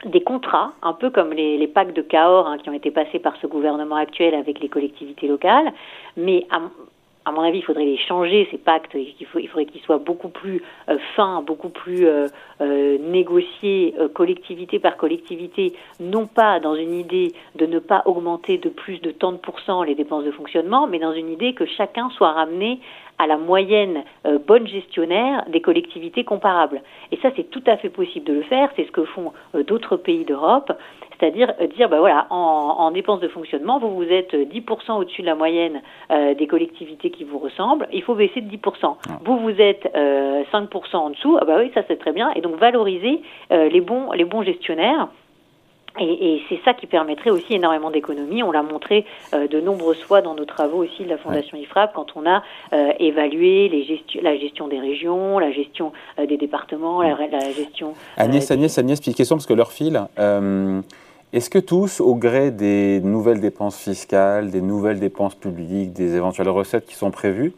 des 0.06 0.22
contrats, 0.22 0.72
un 0.82 0.94
peu 0.94 1.10
comme 1.10 1.32
les, 1.32 1.58
les 1.58 1.66
packs 1.66 1.92
de 1.92 2.00
Cahors 2.00 2.46
hein, 2.46 2.56
qui 2.58 2.70
ont 2.70 2.74
été 2.74 2.90
passés 2.90 3.18
par 3.18 3.36
ce 3.36 3.46
gouvernement 3.46 3.96
actuel 3.96 4.34
avec 4.34 4.58
les 4.60 4.68
collectivités 4.68 5.28
locales, 5.28 5.72
mais 6.16 6.46
à, 6.50 6.60
à 7.26 7.32
mon 7.32 7.42
avis, 7.42 7.58
il 7.58 7.64
faudrait 7.64 7.84
les 7.84 7.98
changer, 7.98 8.48
ces 8.50 8.56
pactes. 8.56 8.94
Il, 8.94 9.26
faut, 9.26 9.38
il 9.38 9.48
faudrait 9.48 9.66
qu'ils 9.66 9.82
soient 9.82 9.98
beaucoup 9.98 10.30
plus 10.30 10.62
euh, 10.88 10.96
fins, 11.16 11.42
beaucoup 11.42 11.68
plus 11.68 12.06
euh, 12.06 12.26
euh, 12.62 12.98
négociés 12.98 13.94
collectivité 14.14 14.78
par 14.78 14.96
collectivité, 14.96 15.74
non 16.00 16.26
pas 16.26 16.60
dans 16.60 16.74
une 16.74 16.94
idée 16.94 17.32
de 17.56 17.66
ne 17.66 17.78
pas 17.78 18.02
augmenter 18.06 18.58
de 18.58 18.68
plus 18.68 19.00
de 19.00 19.10
tant 19.10 19.32
de 19.32 19.36
pourcents 19.36 19.82
les 19.82 19.94
dépenses 19.94 20.24
de 20.24 20.30
fonctionnement, 20.30 20.86
mais 20.86 20.98
dans 20.98 21.12
une 21.12 21.30
idée 21.30 21.52
que 21.52 21.66
chacun 21.66 22.08
soit 22.10 22.32
ramené 22.32 22.80
à 23.20 23.26
la 23.26 23.36
moyenne 23.36 24.02
bonne 24.46 24.66
gestionnaire 24.66 25.44
des 25.48 25.60
collectivités 25.60 26.24
comparables. 26.24 26.82
Et 27.12 27.16
ça, 27.18 27.30
c'est 27.36 27.50
tout 27.50 27.62
à 27.66 27.76
fait 27.76 27.90
possible 27.90 28.26
de 28.26 28.32
le 28.32 28.42
faire. 28.42 28.70
C'est 28.76 28.86
ce 28.86 28.90
que 28.92 29.04
font 29.04 29.32
d'autres 29.66 29.96
pays 29.96 30.24
d'Europe 30.24 30.72
c'est-à-dire 31.20 31.52
euh, 31.60 31.66
dire, 31.66 31.88
bah 31.88 31.98
voilà, 31.98 32.26
en, 32.30 32.36
en, 32.36 32.90
dépenses 32.90 33.20
de 33.20 33.28
fonctionnement, 33.28 33.78
vous 33.78 33.94
vous 33.94 34.10
êtes 34.10 34.34
10% 34.34 34.98
au-dessus 34.98 35.22
de 35.22 35.26
la 35.26 35.34
moyenne 35.34 35.82
euh, 36.10 36.34
des 36.34 36.46
collectivités 36.46 37.10
qui 37.10 37.24
vous 37.24 37.38
ressemblent, 37.38 37.86
il 37.92 38.02
faut 38.02 38.14
baisser 38.14 38.40
de 38.40 38.50
10%. 38.50 38.58
Ah. 38.82 39.18
Vous, 39.24 39.38
vous 39.38 39.60
êtes 39.60 39.88
euh, 39.94 40.42
5% 40.52 40.96
en 40.96 41.10
dessous, 41.10 41.36
ah 41.40 41.44
bah 41.44 41.56
oui, 41.58 41.70
ça 41.74 41.82
c'est 41.88 41.98
très 41.98 42.12
bien, 42.12 42.30
et 42.34 42.40
donc 42.40 42.56
valoriser 42.56 43.20
euh, 43.52 43.68
les, 43.68 43.80
bons, 43.80 44.12
les 44.12 44.24
bons 44.24 44.42
gestionnaires. 44.42 45.08
Et, 45.98 46.34
et 46.34 46.42
c'est 46.48 46.60
ça 46.64 46.74
qui 46.74 46.86
permettrait 46.86 47.30
aussi 47.30 47.54
énormément 47.54 47.90
d'économies. 47.90 48.42
On 48.42 48.52
l'a 48.52 48.62
montré 48.62 49.04
euh, 49.34 49.48
de 49.48 49.60
nombreuses 49.60 50.02
fois 50.02 50.22
dans 50.22 50.34
nos 50.34 50.44
travaux 50.44 50.84
aussi 50.84 51.04
de 51.04 51.08
la 51.08 51.18
Fondation 51.18 51.56
IFRAP 51.58 51.92
quand 51.94 52.16
on 52.16 52.26
a 52.26 52.42
euh, 52.72 52.92
évalué 52.98 53.68
les 53.68 53.80
la 54.22 54.36
gestion 54.36 54.68
des 54.68 54.78
régions, 54.78 55.38
la 55.38 55.50
gestion 55.50 55.92
euh, 56.18 56.26
des 56.26 56.36
départements, 56.36 57.02
la, 57.02 57.16
la 57.16 57.52
gestion. 57.52 57.94
Agnès, 58.16 58.50
Agnès, 58.50 58.78
Agnès, 58.78 59.00
petite 59.00 59.16
question 59.16 59.36
parce 59.36 59.46
que 59.46 59.54
leur 59.54 59.72
file. 59.72 60.00
Est-ce 61.32 61.48
que 61.48 61.60
tous, 61.60 62.00
au 62.00 62.16
gré 62.16 62.50
des 62.50 63.00
nouvelles 63.00 63.40
dépenses 63.40 63.78
fiscales, 63.78 64.50
des 64.50 64.60
nouvelles 64.60 64.98
dépenses 64.98 65.36
publiques, 65.36 65.92
des 65.92 66.16
éventuelles 66.16 66.48
recettes 66.48 66.86
qui 66.86 66.96
sont 66.96 67.12
prévues, 67.12 67.52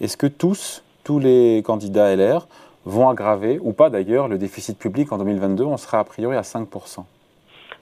est-ce 0.00 0.16
que 0.16 0.28
tous, 0.28 0.84
tous 1.02 1.18
les 1.18 1.64
candidats 1.64 2.14
LR, 2.14 2.46
vont 2.84 3.08
aggraver, 3.08 3.58
ou 3.60 3.72
pas 3.72 3.90
d'ailleurs, 3.90 4.28
le 4.28 4.38
déficit 4.38 4.78
public 4.78 5.10
en 5.10 5.18
2022 5.18 5.64
On 5.64 5.76
sera 5.76 5.98
a 5.98 6.04
priori 6.04 6.36
à 6.36 6.42
5%. 6.42 7.04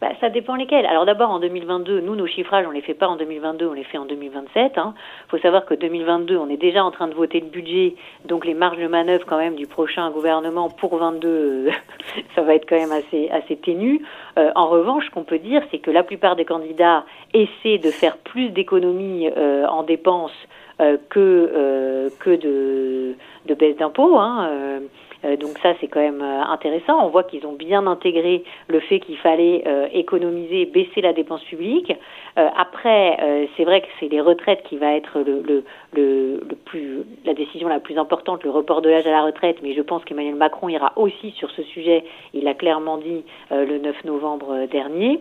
Bah, 0.01 0.09
ça 0.21 0.29
dépend 0.29 0.57
lesquels. 0.57 0.85
Alors 0.85 1.07
d'abord 1.07 1.31
en 1.31 1.41
2022, 1.41 2.01
nous 2.01 2.17
nos 2.17 2.27
chiffrages 2.27 2.67
on 2.67 2.71
les 2.71 2.83
fait 2.83 2.93
pas 2.93 3.09
en 3.09 3.17
2022, 3.17 3.67
on 3.67 3.73
les 3.73 3.85
fait 3.85 3.97
en 3.97 4.05
2027. 4.05 4.73
Il 4.77 4.79
hein. 4.79 4.95
faut 5.29 5.39
savoir 5.39 5.65
que 5.65 5.73
2022, 5.73 6.37
on 6.37 6.51
est 6.51 6.59
déjà 6.59 6.85
en 6.85 6.91
train 6.91 7.09
de 7.09 7.15
voter 7.15 7.41
le 7.41 7.47
budget, 7.47 7.95
donc 8.27 8.45
les 8.45 8.53
marges 8.53 8.77
de 8.77 8.89
manœuvre 8.89 9.25
quand 9.25 9.39
même 9.39 9.55
du 9.55 9.67
prochain 9.67 10.11
gouvernement 10.11 10.69
pour 10.69 10.97
22, 10.99 11.29
euh, 11.29 11.71
ça 12.35 12.43
va 12.43 12.55
être 12.55 12.69
quand 12.69 12.77
même 12.77 12.93
assez 12.93 13.31
assez 13.31 13.57
ténu. 13.57 14.05
Euh, 14.39 14.53
en 14.55 14.67
revanche, 14.67 15.07
ce 15.07 15.11
qu'on 15.11 15.25
peut 15.25 15.39
dire, 15.39 15.63
c'est 15.71 15.79
que 15.79 15.91
la 15.91 16.03
plupart 16.03 16.37
des 16.37 16.45
candidats 16.45 17.07
essaient 17.33 17.79
de 17.79 17.91
faire 17.91 18.19
plus 18.19 18.51
d'économies 18.51 19.31
euh, 19.35 19.67
en 19.67 19.83
dépenses 19.83 20.37
euh, 20.79 20.99
que 21.09 21.21
euh, 21.55 22.11
que 22.21 22.37
de, 22.37 23.15
de 23.47 23.55
baisse 23.55 23.79
d'impôts. 23.79 24.19
Hein, 24.19 24.49
euh, 24.51 24.81
donc 25.25 25.59
ça, 25.63 25.75
c'est 25.81 25.89
quand 25.89 26.01
même 26.01 26.23
euh, 26.23 26.43
intéressant. 26.43 27.05
On 27.05 27.09
voit 27.09 27.25
qu'ils 27.25 27.47
ont 27.47 27.53
bien 27.53 27.87
intégré 27.87 28.45
le 28.69 28.81
fait 28.81 29.01
qu'il 29.01 29.17
fallait 29.19 29.63
euh, 29.67 29.89
économiser, 29.93 30.67
baisser 30.67 31.01
la 31.01 31.13
dépense 31.13 31.43
publique. 31.45 31.93
après, 32.37 33.47
c'est 33.57 33.65
vrai 33.65 33.81
que 33.81 33.87
c'est 33.99 34.09
les 34.09 34.21
retraites 34.21 34.63
qui 34.65 34.77
va 34.77 34.95
être 34.95 35.21
le, 35.21 35.65
le, 35.95 36.41
plus, 36.67 37.03
la 37.25 37.33
décision 37.33 37.69
la 37.69 37.81
plus 37.81 37.97
importante, 37.99 38.45
le 38.45 38.51
report 38.51 38.83
de 38.83 38.91
l'âge 38.91 39.07
à 39.07 39.11
la 39.11 39.23
retraite. 39.23 39.59
Mais 39.63 39.75
je 39.75 39.81
pense 39.81 40.05
qu'Emmanuel 40.05 40.35
Macron 40.35 40.69
ira 40.69 40.93
aussi 40.97 41.31
sur 41.33 41.51
ce 41.51 41.63
sujet. 41.63 42.05
Il 42.35 42.45
l'a 42.45 42.55
clairement 42.55 42.99
dit 42.99 43.25
le 43.51 43.79
9 43.79 44.05
novembre 44.05 44.67
dernier. 44.71 45.21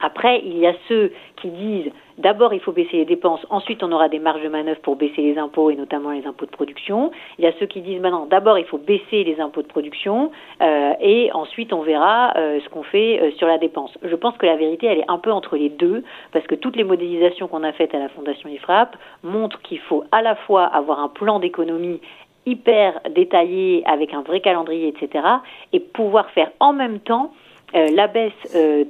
Après, 0.00 0.42
il 0.44 0.58
y 0.58 0.66
a 0.66 0.74
ceux 0.88 1.12
qui 1.36 1.48
disent 1.48 1.90
d'abord 2.18 2.52
il 2.52 2.60
faut 2.60 2.72
baisser 2.72 2.98
les 2.98 3.04
dépenses, 3.04 3.44
ensuite 3.50 3.82
on 3.82 3.90
aura 3.90 4.08
des 4.08 4.18
marges 4.18 4.42
de 4.42 4.48
manœuvre 4.48 4.80
pour 4.80 4.96
baisser 4.96 5.22
les 5.22 5.38
impôts 5.38 5.70
et 5.70 5.76
notamment 5.76 6.10
les 6.10 6.26
impôts 6.26 6.46
de 6.46 6.50
production. 6.50 7.10
Il 7.38 7.44
y 7.44 7.48
a 7.48 7.52
ceux 7.58 7.66
qui 7.66 7.80
disent 7.80 8.00
maintenant 8.00 8.26
d'abord 8.26 8.58
il 8.58 8.66
faut 8.66 8.78
baisser 8.78 9.24
les 9.24 9.40
impôts 9.40 9.62
de 9.62 9.66
production 9.66 10.30
euh, 10.62 10.92
et 11.00 11.30
ensuite 11.32 11.72
on 11.72 11.82
verra 11.82 12.34
euh, 12.36 12.60
ce 12.62 12.68
qu'on 12.68 12.82
fait 12.82 13.20
euh, 13.20 13.30
sur 13.32 13.46
la 13.46 13.58
dépense. 13.58 13.96
Je 14.02 14.14
pense 14.14 14.36
que 14.36 14.46
la 14.46 14.56
vérité 14.56 14.86
elle 14.86 14.98
est 14.98 15.10
un 15.10 15.18
peu 15.18 15.32
entre 15.32 15.56
les 15.56 15.70
deux 15.70 16.04
parce 16.32 16.46
que 16.46 16.54
toutes 16.54 16.76
les 16.76 16.84
modélisations 16.84 17.48
qu'on 17.48 17.64
a 17.64 17.72
faites 17.72 17.94
à 17.94 17.98
la 17.98 18.08
Fondation 18.10 18.48
IFRAP 18.48 18.96
montrent 19.22 19.60
qu'il 19.62 19.80
faut 19.80 20.04
à 20.12 20.22
la 20.22 20.34
fois 20.34 20.64
avoir 20.66 21.00
un 21.00 21.08
plan 21.08 21.40
d'économie 21.40 22.00
hyper 22.46 23.00
détaillé 23.14 23.82
avec 23.86 24.12
un 24.12 24.22
vrai 24.22 24.40
calendrier, 24.40 24.88
etc. 24.88 25.24
et 25.72 25.80
pouvoir 25.80 26.30
faire 26.30 26.50
en 26.60 26.72
même 26.72 27.00
temps 27.00 27.32
euh, 27.74 27.88
la 27.92 28.06
baisse 28.06 28.32
euh, 28.54 28.84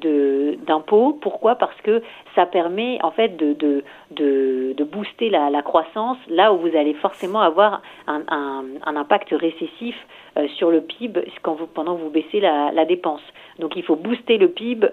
d'impôts. 0.66 1.18
Pourquoi? 1.20 1.54
Parce 1.54 1.80
que 1.82 2.02
ça 2.34 2.44
permet 2.44 2.98
en 3.02 3.10
fait 3.10 3.36
de, 3.36 3.54
de, 3.54 3.84
de, 4.10 4.74
de 4.76 4.84
booster 4.84 5.30
la, 5.30 5.48
la, 5.48 5.62
croissance 5.62 6.18
là 6.28 6.52
où 6.52 6.58
vous 6.58 6.76
allez 6.76 6.92
forcément 6.94 7.40
avoir 7.40 7.80
un, 8.06 8.22
un, 8.28 8.64
un 8.84 8.96
impact 8.96 9.30
récessif 9.30 9.94
euh, 10.36 10.48
sur 10.56 10.70
le 10.70 10.82
PIB 10.82 11.20
quand 11.42 11.54
vous, 11.54 11.66
pendant 11.66 11.96
que 11.96 12.02
vous 12.02 12.10
baissez 12.10 12.40
la, 12.40 12.72
la 12.72 12.84
dépense. 12.84 13.22
Donc 13.58 13.76
il 13.76 13.84
faut 13.84 13.96
booster 13.96 14.36
le 14.36 14.48
PIB 14.48 14.86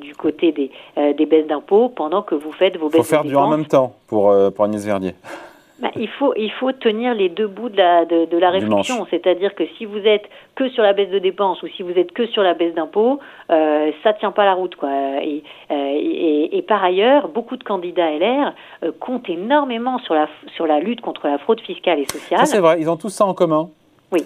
du 0.00 0.14
côté 0.14 0.52
des, 0.52 0.70
des 1.14 1.26
baisses 1.26 1.46
d'impôts 1.46 1.90
pendant 1.90 2.22
que 2.22 2.34
vous 2.34 2.52
faites 2.52 2.78
vos 2.78 2.88
baisses 2.88 3.00
Il 3.00 3.04
faut 3.04 3.08
faire 3.08 3.24
du 3.24 3.36
en 3.36 3.48
même 3.48 3.66
temps 3.66 3.94
pour, 4.08 4.34
pour 4.54 4.64
Agnès 4.64 4.84
Verdier. 4.84 5.14
Bah, 5.80 5.90
il, 5.96 6.08
faut, 6.08 6.34
il 6.36 6.50
faut 6.52 6.72
tenir 6.72 7.14
les 7.14 7.30
deux 7.30 7.46
bouts 7.46 7.70
de 7.70 7.76
la, 7.78 8.04
de, 8.04 8.26
de 8.26 8.36
la 8.36 8.50
réflexion. 8.50 9.06
C'est-à-dire 9.08 9.54
que 9.54 9.64
si 9.78 9.86
vous 9.86 9.98
êtes 9.98 10.28
que 10.54 10.68
sur 10.68 10.82
la 10.82 10.92
baisse 10.92 11.08
de 11.08 11.18
dépenses 11.18 11.62
ou 11.62 11.68
si 11.68 11.82
vous 11.82 11.92
êtes 11.92 12.12
que 12.12 12.26
sur 12.26 12.42
la 12.42 12.52
baisse 12.52 12.74
d'impôts, 12.74 13.18
euh, 13.50 13.90
ça 14.02 14.12
tient 14.12 14.30
pas 14.30 14.44
la 14.44 14.52
route. 14.52 14.76
Quoi. 14.76 14.90
Et, 15.22 15.42
euh, 15.70 15.74
et, 15.74 16.58
et, 16.58 16.62
par 16.62 16.84
ailleurs, 16.84 17.28
beaucoup 17.28 17.56
de 17.56 17.64
candidats 17.64 18.10
LR 18.10 18.52
euh, 18.82 18.92
comptent 19.00 19.30
énormément 19.30 19.98
sur 20.00 20.14
la, 20.14 20.28
sur 20.54 20.66
la 20.66 20.80
lutte 20.80 21.00
contre 21.00 21.26
la 21.26 21.38
fraude 21.38 21.60
fiscale 21.60 22.00
et 22.00 22.06
sociale. 22.06 22.46
C'est 22.46 22.60
vrai, 22.60 22.78
ils 22.80 22.90
ont 22.90 22.96
tous 22.96 23.08
ça 23.08 23.24
en 23.24 23.32
commun. 23.32 23.70
Oui. 24.12 24.24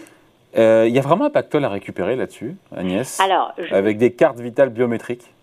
Euh, 0.57 0.85
il 0.88 0.95
y 0.95 0.99
a 0.99 1.03
vraiment 1.03 1.27
un 1.27 1.31
pactole 1.31 1.64
à 1.64 1.69
récupérer 1.69 2.17
là-dessus, 2.17 2.57
Agnès 2.77 3.21
Alors, 3.21 3.53
je... 3.59 3.75
Avec 3.75 3.99
des 3.99 4.12
cartes 4.12 4.38
vitales 4.38 4.71
biométriques 4.71 5.34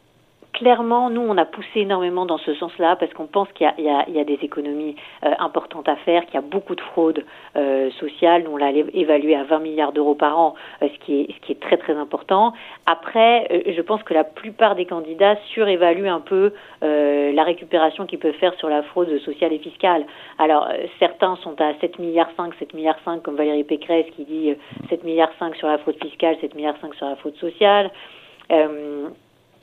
clairement, 0.61 1.09
nous, 1.09 1.21
on 1.21 1.37
a 1.39 1.45
poussé 1.45 1.79
énormément 1.79 2.27
dans 2.27 2.37
ce 2.37 2.53
sens-là 2.53 2.95
parce 2.95 3.11
qu'on 3.13 3.25
pense 3.25 3.47
qu'il 3.53 3.67
y, 3.79 3.89
a 3.89 4.23
des 4.23 4.37
économies 4.43 4.95
euh, 5.25 5.31
importantes 5.39 5.89
à 5.89 5.95
faire, 5.95 6.23
qu'il 6.27 6.35
y 6.35 6.37
a 6.37 6.41
beaucoup 6.41 6.75
de 6.75 6.81
fraude 6.81 7.25
euh, 7.55 7.89
sociale. 7.99 8.43
Nous, 8.43 8.51
on 8.51 8.57
l'a 8.57 8.69
évalué 8.69 9.35
à 9.35 9.43
20 9.43 9.57
milliards 9.57 9.91
d'euros 9.91 10.13
par 10.13 10.37
an, 10.37 10.53
euh, 10.83 10.87
ce, 10.93 10.99
qui 11.03 11.21
est, 11.21 11.33
ce 11.33 11.39
qui 11.47 11.53
est 11.53 11.59
très, 11.59 11.77
très 11.77 11.95
important. 11.95 12.53
Après, 12.85 13.63
je 13.75 13.81
pense 13.81 14.03
que 14.03 14.13
la 14.13 14.23
plupart 14.23 14.75
des 14.75 14.85
candidats 14.85 15.35
surévaluent 15.51 16.13
un 16.13 16.19
peu 16.19 16.53
la 16.81 17.43
récupération 17.43 18.05
qu'ils 18.05 18.19
peuvent 18.19 18.35
faire 18.35 18.53
sur 18.55 18.69
la 18.69 18.83
fraude 18.83 19.17
sociale 19.19 19.53
et 19.53 19.59
fiscale. 19.59 20.05
Alors, 20.37 20.67
certains 20.99 21.37
sont 21.37 21.59
à 21.59 21.73
7 21.81 21.97
milliards 21.97 22.29
5, 22.37 22.53
7 22.59 22.75
milliards 22.75 22.99
5, 23.03 23.23
comme 23.23 23.35
Valérie 23.35 23.63
Pécresse 23.63 24.05
qui 24.15 24.25
dit 24.25 24.53
7 24.89 25.03
milliards 25.03 25.31
5 25.39 25.55
sur 25.55 25.67
la 25.67 25.79
fraude 25.79 25.97
fiscale, 26.01 26.37
7 26.39 26.53
milliards 26.53 26.77
5 26.81 26.93
sur 26.93 27.07
la 27.07 27.15
fraude 27.15 27.35
sociale. 27.37 27.89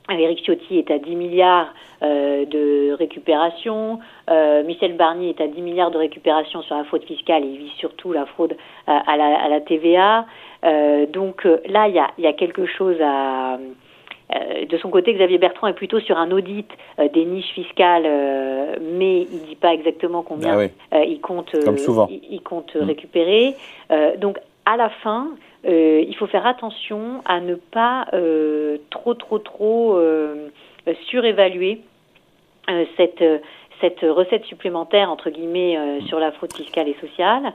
Euh, 0.09 0.17
Éric 0.17 0.43
Ciotti 0.43 0.77
est 0.77 0.91
à 0.91 0.97
10 0.97 1.15
milliards 1.15 1.73
euh, 2.01 2.45
de 2.45 2.93
récupération. 2.93 3.99
Euh, 4.29 4.63
Michel 4.63 4.95
Barnier 4.95 5.29
est 5.29 5.41
à 5.41 5.47
10 5.47 5.61
milliards 5.61 5.91
de 5.91 5.97
récupération 5.97 6.61
sur 6.61 6.75
la 6.75 6.83
fraude 6.83 7.03
fiscale. 7.03 7.43
Il 7.45 7.57
vise 7.57 7.71
surtout 7.73 8.11
la 8.13 8.25
fraude 8.25 8.55
à, 8.87 9.11
à, 9.11 9.17
la, 9.17 9.39
à 9.39 9.49
la, 9.49 9.61
TVA. 9.61 10.25
Euh, 10.63 11.05
donc 11.05 11.45
là, 11.67 11.87
il 11.87 11.95
y 11.95 11.99
a, 11.99 12.09
y 12.17 12.27
a, 12.27 12.33
quelque 12.33 12.65
chose 12.65 12.97
à. 13.01 13.57
de 14.69 14.77
son 14.77 14.89
côté, 14.89 15.13
Xavier 15.13 15.37
Bertrand 15.37 15.67
est 15.67 15.73
plutôt 15.73 15.99
sur 15.99 16.17
un 16.17 16.31
audit 16.31 16.69
des 17.13 17.25
niches 17.25 17.53
fiscales, 17.53 18.07
mais 18.81 19.21
il 19.21 19.41
dit 19.47 19.55
pas 19.55 19.73
exactement 19.73 20.21
combien 20.21 20.53
ah 20.53 20.57
oui. 20.57 21.07
il 21.07 21.21
compte, 21.21 21.53
il, 21.53 22.21
il, 22.29 22.41
compte 22.41 22.75
mmh. 22.75 22.83
récupérer. 22.83 23.55
donc 24.17 24.37
à 24.65 24.77
la 24.77 24.89
fin, 24.89 25.29
euh, 25.65 26.03
il 26.07 26.15
faut 26.15 26.27
faire 26.27 26.45
attention 26.45 27.21
à 27.25 27.41
ne 27.41 27.55
pas 27.55 28.07
euh, 28.13 28.77
trop, 28.89 29.13
trop, 29.13 29.39
trop 29.39 29.97
euh, 29.97 30.49
surévaluer 31.07 31.81
cette, 32.97 33.23
cette 33.81 34.01
recette 34.01 34.45
supplémentaire, 34.45 35.09
entre 35.09 35.31
guillemets, 35.31 36.01
sur 36.07 36.19
la 36.19 36.31
fraude 36.31 36.53
fiscale 36.53 36.87
et 36.87 36.95
sociale. 37.01 37.51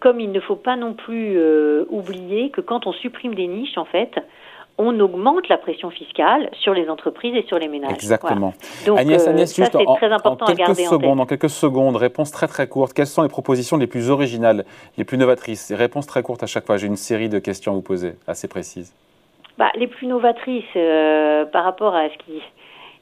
comme 0.00 0.20
il 0.20 0.32
ne 0.32 0.40
faut 0.40 0.56
pas 0.56 0.76
non 0.76 0.92
plus 0.92 1.40
oublier 1.88 2.50
que 2.50 2.60
quand 2.60 2.86
on 2.86 2.92
supprime 2.92 3.34
des 3.34 3.46
niches, 3.46 3.78
en 3.78 3.86
fait, 3.86 4.18
on 4.78 4.98
augmente 5.00 5.48
la 5.48 5.56
pression 5.56 5.90
fiscale 5.90 6.50
sur 6.60 6.74
les 6.74 6.88
entreprises 6.88 7.34
et 7.34 7.44
sur 7.46 7.58
les 7.58 7.68
ménages. 7.68 7.92
Exactement. 7.92 8.52
Voilà. 8.58 8.86
Donc, 8.86 8.98
Agnès, 8.98 9.26
Agnès 9.26 9.52
ça, 9.52 9.62
juste 9.62 9.72
c'est 9.72 9.86
en, 9.86 9.94
très 9.94 10.12
important 10.12 10.44
en 10.44 10.48
quelques 10.48 10.60
à 10.60 10.66
garder 10.66 10.84
secondes, 10.84 11.18
en, 11.18 11.22
en 11.22 11.26
quelques 11.26 11.50
secondes, 11.50 11.96
réponse 11.96 12.30
très 12.30 12.46
très 12.46 12.68
courte. 12.68 12.92
Quelles 12.92 13.06
sont 13.06 13.22
les 13.22 13.28
propositions 13.28 13.78
les 13.78 13.86
plus 13.86 14.10
originales, 14.10 14.64
les 14.98 15.04
plus 15.04 15.16
novatrices? 15.16 15.72
Réponse 15.72 16.06
très 16.06 16.22
courte 16.22 16.42
à 16.42 16.46
chaque 16.46 16.66
fois. 16.66 16.76
J'ai 16.76 16.86
une 16.86 16.96
série 16.96 17.28
de 17.28 17.38
questions 17.38 17.72
à 17.72 17.74
vous 17.74 17.82
poser, 17.82 18.14
assez 18.26 18.48
précises. 18.48 18.94
Bah, 19.56 19.70
les 19.76 19.86
plus 19.86 20.06
novatrices 20.06 20.64
euh, 20.76 21.46
par 21.46 21.64
rapport 21.64 21.94
à 21.94 22.08
ce 22.10 22.18
qui, 22.18 22.42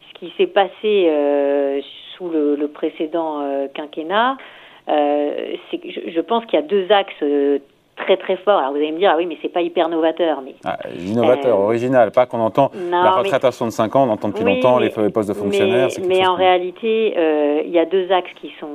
ce 0.08 0.18
qui 0.18 0.32
s'est 0.36 0.46
passé 0.46 1.08
euh, 1.08 1.80
sous 2.16 2.28
le, 2.28 2.54
le 2.54 2.68
précédent 2.68 3.40
euh, 3.40 3.66
quinquennat, 3.74 4.36
je, 4.86 6.10
je, 6.14 6.20
pense 6.20 6.44
qu'il 6.44 6.60
y 6.60 6.62
a 6.62 6.66
deux 6.66 6.86
axes 6.92 7.24
très 7.96 8.16
très 8.16 8.36
fort. 8.36 8.58
Alors 8.58 8.72
vous 8.72 8.78
allez 8.78 8.92
me 8.92 8.98
dire, 8.98 9.10
ah 9.12 9.16
oui, 9.16 9.26
mais 9.26 9.38
c'est 9.42 9.48
pas 9.48 9.62
hyper 9.62 9.88
novateur. 9.88 10.42
Mais, 10.42 10.54
ah, 10.64 10.78
innovateur, 10.98 11.58
euh, 11.58 11.64
original, 11.64 12.10
pas 12.10 12.26
qu'on 12.26 12.40
entend 12.40 12.70
non, 12.74 13.02
la 13.02 13.10
retraite 13.12 13.42
mais, 13.42 13.48
à 13.48 13.52
65 13.52 13.96
ans, 13.96 14.08
on 14.08 14.12
entend 14.12 14.28
depuis 14.28 14.44
oui, 14.44 14.56
longtemps 14.56 14.78
mais, 14.78 14.90
les 14.96 15.10
postes 15.10 15.28
de 15.28 15.34
fonctionnaires. 15.34 15.88
Mais, 16.00 16.06
mais 16.06 16.26
en 16.26 16.34
réalité, 16.34 17.14
euh, 17.16 17.62
il 17.64 17.70
y 17.70 17.78
a 17.78 17.84
deux 17.84 18.10
axes 18.12 18.32
qui 18.40 18.52
sont, 18.60 18.68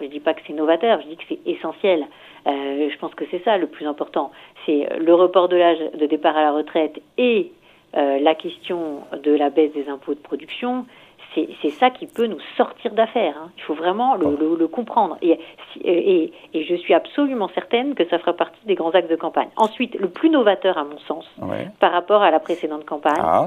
je 0.00 0.06
dis 0.06 0.20
pas 0.20 0.34
que 0.34 0.40
c'est 0.46 0.52
novateur, 0.52 1.00
je 1.02 1.08
dis 1.08 1.16
que 1.16 1.24
c'est 1.28 1.38
essentiel. 1.46 2.06
Euh, 2.46 2.88
je 2.90 2.98
pense 2.98 3.14
que 3.14 3.24
c'est 3.30 3.42
ça 3.44 3.58
le 3.58 3.66
plus 3.66 3.86
important. 3.86 4.30
C'est 4.64 4.88
le 4.98 5.14
report 5.14 5.48
de 5.48 5.56
l'âge 5.56 5.78
de 5.98 6.06
départ 6.06 6.36
à 6.36 6.42
la 6.42 6.52
retraite 6.52 7.00
et 7.18 7.52
la 7.92 8.36
question 8.36 9.00
de 9.20 9.32
la 9.32 9.50
baisse 9.50 9.72
des 9.72 9.88
impôts 9.88 10.14
de 10.14 10.20
production 10.20 10.86
c'est 11.34 11.70
ça 11.70 11.90
qui 11.90 12.06
peut 12.06 12.26
nous 12.26 12.40
sortir 12.56 12.92
d'affaires. 12.92 13.34
Hein. 13.38 13.50
Il 13.56 13.62
faut 13.62 13.74
vraiment 13.74 14.16
le, 14.16 14.36
le, 14.36 14.56
le 14.56 14.68
comprendre. 14.68 15.16
Et, 15.22 15.38
et, 15.84 16.32
et, 16.54 16.64
je 16.64 16.74
suis 16.74 16.92
absolument 16.94 17.48
certaine 17.54 17.94
que 17.94 18.06
ça 18.08 18.18
fera 18.18 18.32
partie 18.32 18.64
des 18.66 18.74
grands 18.74 18.90
axes 18.90 19.08
de 19.08 19.16
campagne. 19.16 19.48
Ensuite, 19.56 19.94
le 19.94 20.08
plus 20.08 20.30
novateur, 20.30 20.76
à 20.76 20.84
mon 20.84 20.98
sens, 20.98 21.24
ouais. 21.42 21.68
par 21.78 21.92
rapport 21.92 22.22
à 22.22 22.30
la 22.30 22.40
précédente 22.40 22.84
campagne, 22.84 23.20
ah. 23.20 23.46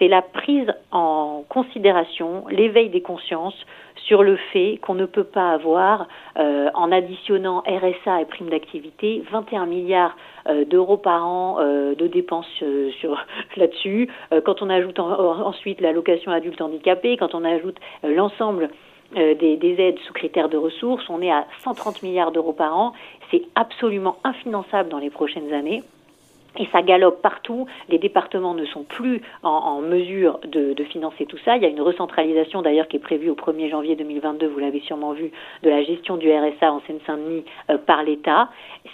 C'est 0.00 0.08
la 0.08 0.22
prise 0.22 0.72
en 0.90 1.44
considération, 1.48 2.44
l'éveil 2.48 2.88
des 2.88 3.02
consciences 3.02 3.54
sur 4.06 4.22
le 4.22 4.36
fait 4.52 4.78
qu'on 4.82 4.94
ne 4.94 5.04
peut 5.04 5.24
pas 5.24 5.50
avoir, 5.50 6.08
euh, 6.38 6.70
en 6.74 6.90
additionnant 6.90 7.62
RSA 7.66 8.22
et 8.22 8.24
prime 8.24 8.48
d'activité, 8.48 9.22
21 9.30 9.66
milliards 9.66 10.16
euh, 10.48 10.64
d'euros 10.64 10.96
par 10.96 11.24
an 11.26 11.58
euh, 11.60 11.94
de 11.94 12.06
dépenses 12.06 12.48
là-dessus. 13.56 14.08
quand 14.44 14.62
on 14.62 14.70
ajoute 14.70 14.98
en, 14.98 15.46
ensuite 15.46 15.80
l'allocation 15.80 16.32
adulte 16.32 16.60
handicapé, 16.62 17.16
quand 17.18 17.34
on 17.34 17.44
ajoute 17.44 17.76
l'ensemble 18.02 18.70
des, 19.14 19.56
des, 19.56 19.80
aides 19.80 19.98
sous 20.06 20.12
critères 20.12 20.48
de 20.48 20.56
ressources, 20.56 21.08
on 21.10 21.20
est 21.20 21.32
à 21.32 21.44
130 21.64 22.02
milliards 22.04 22.30
d'euros 22.30 22.52
par 22.52 22.78
an. 22.78 22.92
C'est 23.30 23.42
absolument 23.56 24.16
infinançable 24.22 24.88
dans 24.88 24.98
les 24.98 25.10
prochaines 25.10 25.52
années. 25.52 25.82
Et 26.58 26.66
ça 26.72 26.82
galope 26.82 27.22
partout. 27.22 27.66
Les 27.88 27.98
départements 27.98 28.54
ne 28.54 28.64
sont 28.66 28.82
plus 28.82 29.22
en, 29.42 29.80
mesure 29.80 30.40
de, 30.46 30.72
de, 30.72 30.84
financer 30.84 31.26
tout 31.26 31.38
ça. 31.44 31.56
Il 31.56 31.62
y 31.62 31.66
a 31.66 31.68
une 31.68 31.80
recentralisation 31.80 32.62
d'ailleurs 32.62 32.88
qui 32.88 32.96
est 32.96 33.00
prévue 33.00 33.30
au 33.30 33.34
1er 33.34 33.70
janvier 33.70 33.96
2022, 33.96 34.46
vous 34.46 34.58
l'avez 34.58 34.80
sûrement 34.80 35.12
vu, 35.12 35.30
de 35.62 35.70
la 35.70 35.82
gestion 35.82 36.16
du 36.16 36.30
RSA 36.30 36.72
en 36.72 36.80
Seine-Saint-Denis 36.86 37.44
euh, 37.70 37.78
par 37.78 38.02
l'État. 38.02 38.48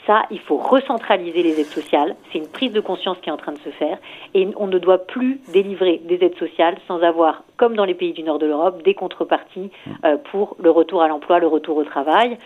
Ça, 0.07 0.23
il 0.31 0.40
faut 0.40 0.57
recentraliser 0.57 1.42
les 1.42 1.61
aides 1.61 1.66
sociales. 1.66 2.16
C'est 2.31 2.38
une 2.38 2.49
prise 2.49 2.73
de 2.73 2.81
conscience 2.81 3.19
qui 3.23 3.31
est 3.31 3.33
en 3.33 3.37
train 3.37 3.53
de 3.53 3.59
se 3.59 3.71
faire. 3.71 3.99
Et 4.35 4.49
on 4.57 4.66
ne 4.66 4.79
doit 4.79 4.99
plus 4.99 5.40
délivrer 5.53 6.01
des 6.05 6.23
aides 6.25 6.38
sociales 6.38 6.77
sans 6.87 7.03
avoir, 7.03 7.45
comme 7.57 7.75
dans 7.75 7.85
les 7.85 7.95
pays 7.95 8.12
du 8.12 8.23
nord 8.23 8.38
de 8.38 8.47
l'Europe, 8.47 8.83
des 8.83 8.95
contreparties 8.95 9.71
euh, 10.05 10.16
pour 10.31 10.57
le 10.61 10.71
retour 10.71 11.03
à 11.03 11.09
l'emploi, 11.09 11.38
le 11.38 11.47
retour 11.47 11.77
au 11.77 11.85
travail. 11.85 12.38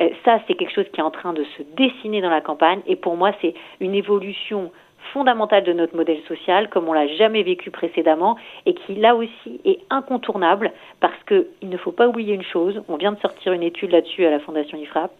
Euh, 0.00 0.08
ça, 0.24 0.40
c'est 0.46 0.54
quelque 0.54 0.74
chose 0.74 0.86
qui 0.92 1.00
est 1.00 1.04
en 1.04 1.10
train 1.10 1.32
de 1.32 1.44
se 1.56 1.62
dessiner 1.76 2.20
dans 2.20 2.30
la 2.30 2.40
campagne. 2.40 2.80
Et 2.86 2.96
pour 2.96 3.16
moi, 3.16 3.32
c'est 3.40 3.54
une 3.80 3.94
évolution 3.94 4.72
fondamentale 5.12 5.64
de 5.64 5.72
notre 5.72 5.94
modèle 5.96 6.20
social 6.26 6.68
comme 6.70 6.88
on 6.88 6.92
l'a 6.92 7.06
jamais 7.06 7.42
vécu 7.42 7.70
précédemment 7.70 8.36
et 8.64 8.74
qui 8.74 8.94
là 8.94 9.14
aussi 9.14 9.60
est 9.64 9.80
incontournable 9.90 10.72
parce 11.00 11.22
que 11.26 11.48
il 11.60 11.68
ne 11.68 11.76
faut 11.76 11.92
pas 11.92 12.08
oublier 12.08 12.34
une 12.34 12.42
chose, 12.42 12.82
on 12.88 12.96
vient 12.96 13.12
de 13.12 13.20
sortir 13.20 13.52
une 13.52 13.62
étude 13.62 13.90
là-dessus 13.90 14.24
à 14.24 14.30
la 14.30 14.40
Fondation 14.40 14.78
IFRAP, 14.78 15.10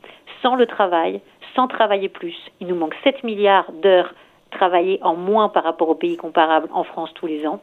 sans 0.42 0.54
le 0.54 0.66
travail, 0.66 1.20
sans 1.54 1.68
travailler 1.68 2.08
plus, 2.08 2.34
il 2.60 2.66
nous 2.66 2.74
manque 2.74 2.96
7 3.04 3.24
milliards 3.24 3.70
d'heures 3.72 4.14
travaillées 4.50 4.98
en 5.02 5.16
moins 5.16 5.48
par 5.48 5.64
rapport 5.64 5.88
aux 5.88 5.94
pays 5.94 6.16
comparables 6.16 6.68
en 6.72 6.84
France 6.84 7.12
tous 7.14 7.26
les 7.26 7.46
ans. 7.46 7.60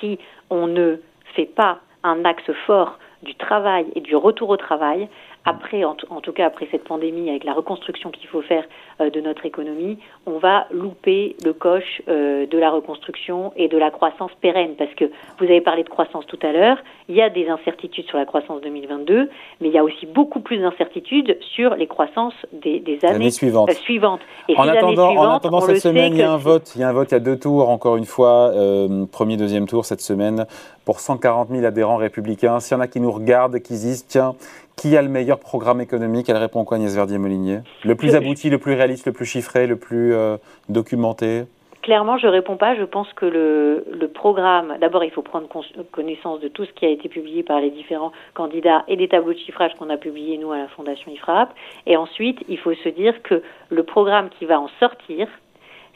Si 0.00 0.18
on 0.50 0.66
ne 0.66 0.96
fait 1.34 1.46
pas 1.46 1.80
un 2.02 2.24
axe 2.24 2.50
fort 2.66 2.98
du 3.22 3.34
travail 3.34 3.86
et 3.94 4.00
du 4.00 4.14
retour 4.14 4.50
au 4.50 4.56
travail, 4.56 5.08
après, 5.46 5.84
en, 5.84 5.96
en, 6.10 6.20
tout 6.20 6.32
cas 6.32 6.46
après 6.46 6.68
cette 6.70 6.84
pandémie, 6.84 7.30
avec 7.30 7.44
la 7.44 7.54
reconstruction 7.54 8.10
qu'il 8.10 8.28
faut 8.28 8.42
faire 8.42 8.64
de 9.00 9.20
notre 9.20 9.44
économie, 9.44 9.98
on 10.26 10.38
va 10.38 10.66
louper 10.70 11.36
le 11.44 11.52
coche 11.52 12.02
euh, 12.08 12.46
de 12.46 12.58
la 12.58 12.70
reconstruction 12.70 13.52
et 13.56 13.68
de 13.68 13.76
la 13.76 13.90
croissance 13.90 14.30
pérenne. 14.40 14.74
Parce 14.78 14.92
que 14.94 15.04
vous 15.38 15.44
avez 15.44 15.60
parlé 15.60 15.82
de 15.82 15.88
croissance 15.88 16.26
tout 16.26 16.38
à 16.42 16.52
l'heure, 16.52 16.78
il 17.08 17.14
y 17.14 17.22
a 17.22 17.28
des 17.28 17.48
incertitudes 17.48 18.06
sur 18.06 18.18
la 18.18 18.24
croissance 18.24 18.60
2022, 18.62 19.28
mais 19.60 19.68
il 19.68 19.72
y 19.72 19.78
a 19.78 19.84
aussi 19.84 20.06
beaucoup 20.06 20.40
plus 20.40 20.58
d'incertitudes 20.58 21.38
sur 21.54 21.74
les 21.74 21.86
croissances 21.86 22.34
des, 22.52 22.80
des 22.80 22.98
années, 23.04 23.16
années, 23.16 23.30
suivantes. 23.30 23.70
Euh, 23.70 23.74
suivantes. 23.74 24.20
Et 24.48 24.56
en, 24.56 24.62
attendant, 24.62 25.10
suivantes, 25.10 25.26
en 25.26 25.36
attendant, 25.36 25.60
cette 25.60 25.80
semaine, 25.80 26.14
il 26.14 26.18
y 26.18 26.22
a 26.22 26.32
un 26.32 26.38
vote. 26.38 26.72
Il 26.74 26.80
y 26.80 26.84
a 26.84 26.88
un 26.88 26.92
vote, 26.92 27.10
il 27.10 27.14
y 27.14 27.18
a 27.18 27.20
deux 27.20 27.38
tours, 27.38 27.68
encore 27.68 27.96
une 27.96 28.06
fois, 28.06 28.50
euh, 28.54 29.04
premier, 29.06 29.36
deuxième 29.36 29.66
tour 29.66 29.84
cette 29.84 30.00
semaine, 30.00 30.46
pour 30.84 31.00
140 31.00 31.50
000 31.50 31.64
adhérents 31.64 31.96
républicains. 31.96 32.60
S'il 32.60 32.76
y 32.76 32.78
en 32.78 32.80
a 32.80 32.88
qui 32.88 33.00
nous 33.00 33.12
regardent, 33.12 33.58
qui 33.60 33.74
disent, 33.74 34.06
tiens, 34.06 34.34
qui 34.76 34.96
a 34.96 35.02
le 35.02 35.08
meilleur 35.08 35.38
programme 35.38 35.80
économique 35.80 36.28
Elle 36.28 36.36
répond 36.36 36.64
quoi, 36.64 36.76
Agnès 36.76 36.94
Verdier-Molinier? 36.94 37.60
Le 37.84 37.94
plus 37.94 38.14
abouti, 38.14 38.50
le 38.50 38.58
plus 38.58 38.74
réaliste, 38.86 39.06
le 39.06 39.12
plus 39.12 39.26
chiffré, 39.26 39.66
le 39.66 39.76
plus 39.76 40.14
euh, 40.14 40.36
documenté? 40.68 41.44
Clairement, 41.82 42.18
je 42.18 42.26
réponds 42.26 42.56
pas. 42.56 42.74
Je 42.74 42.84
pense 42.84 43.12
que 43.12 43.26
le, 43.26 43.84
le 43.92 44.08
programme, 44.08 44.76
d'abord, 44.80 45.04
il 45.04 45.10
faut 45.10 45.22
prendre 45.22 45.48
connaissance 45.92 46.40
de 46.40 46.48
tout 46.48 46.64
ce 46.64 46.72
qui 46.72 46.84
a 46.84 46.88
été 46.88 47.08
publié 47.08 47.42
par 47.42 47.60
les 47.60 47.70
différents 47.70 48.12
candidats 48.34 48.84
et 48.88 48.96
des 48.96 49.08
tableaux 49.08 49.32
de 49.32 49.38
chiffrage 49.38 49.72
qu'on 49.78 49.90
a 49.90 49.96
publiés, 49.96 50.38
nous, 50.38 50.52
à 50.52 50.58
la 50.58 50.68
Fondation 50.68 51.12
IFRAP. 51.12 51.52
Et 51.86 51.96
ensuite, 51.96 52.38
il 52.48 52.58
faut 52.58 52.74
se 52.74 52.88
dire 52.88 53.22
que 53.22 53.42
le 53.70 53.82
programme 53.82 54.30
qui 54.30 54.46
va 54.46 54.60
en 54.60 54.68
sortir, 54.80 55.28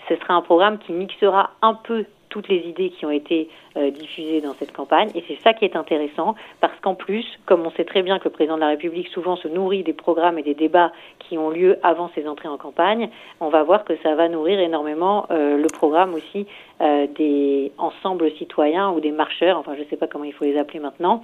ce 0.09 0.17
sera 0.17 0.35
un 0.35 0.43
programme 0.43 0.79
qui 0.79 0.93
mixera 0.93 1.51
un 1.63 1.75
peu 1.75 2.05
toutes 2.31 2.49
les 2.49 2.59
idées 2.59 2.91
qui 2.91 3.05
ont 3.05 3.11
été 3.11 3.49
euh, 3.77 3.91
diffusées 3.91 4.41
dans 4.41 4.55
cette 4.55 4.73
campagne. 4.73 5.11
Et 5.15 5.23
c'est 5.29 5.39
ça 5.43 5.53
qui 5.53 5.65
est 5.65 5.77
intéressant, 5.77 6.35
parce 6.61 6.79
qu'en 6.81 6.95
plus, 6.95 7.27
comme 7.45 7.67
on 7.67 7.71
sait 7.73 7.85
très 7.85 8.03
bien 8.03 8.19
que 8.19 8.25
le 8.25 8.31
président 8.31 8.55
de 8.55 8.61
la 8.61 8.69
République 8.69 9.09
souvent 9.09 9.37
se 9.37 9.49
nourrit 9.49 9.83
des 9.83 9.93
programmes 9.93 10.39
et 10.39 10.43
des 10.43 10.55
débats 10.55 10.93
qui 11.19 11.37
ont 11.37 11.51
lieu 11.51 11.79
avant 11.83 12.11
ses 12.15 12.27
entrées 12.27 12.49
en 12.49 12.57
campagne, 12.57 13.11
on 13.41 13.49
va 13.49 13.63
voir 13.63 13.85
que 13.85 13.95
ça 14.03 14.15
va 14.15 14.29
nourrir 14.29 14.59
énormément 14.61 15.27
euh, 15.31 15.59
le 15.59 15.69
programme 15.69 16.15
aussi 16.15 16.47
euh, 16.81 17.07
des 17.17 17.73
ensembles 17.77 18.31
citoyens 18.39 18.91
ou 18.91 19.01
des 19.01 19.13
marcheurs, 19.13 19.59
enfin 19.59 19.75
je 19.75 19.81
ne 19.81 19.87
sais 19.87 19.97
pas 19.97 20.07
comment 20.07 20.25
il 20.25 20.33
faut 20.33 20.45
les 20.45 20.59
appeler 20.59 20.81
maintenant. 20.81 21.23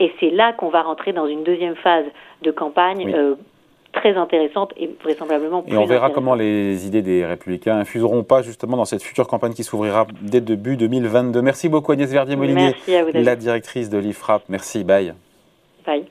Et 0.00 0.12
c'est 0.20 0.30
là 0.30 0.52
qu'on 0.52 0.68
va 0.68 0.82
rentrer 0.82 1.12
dans 1.12 1.26
une 1.26 1.42
deuxième 1.42 1.74
phase 1.74 2.04
de 2.42 2.50
campagne 2.52 3.36
très 3.92 4.16
intéressante 4.16 4.72
et 4.76 4.90
vraisemblablement 5.02 5.62
plus 5.62 5.74
Et 5.74 5.76
on 5.76 5.86
verra 5.86 6.10
comment 6.10 6.34
les 6.34 6.86
idées 6.86 7.02
des 7.02 7.24
Républicains 7.24 7.78
infuseront 7.78 8.22
pas 8.22 8.42
justement 8.42 8.76
dans 8.76 8.84
cette 8.84 9.02
future 9.02 9.26
campagne 9.26 9.52
qui 9.52 9.64
s'ouvrira 9.64 10.06
dès 10.20 10.40
début 10.40 10.76
2022. 10.76 11.42
Merci 11.42 11.68
beaucoup 11.68 11.92
Agnès 11.92 12.10
Verdier-Molinier, 12.10 12.74
la 13.14 13.36
directrice 13.36 13.90
de 13.90 13.98
l'IFRAP. 13.98 14.42
Merci, 14.48 14.84
bye. 14.84 15.14
Bye. 15.86 16.04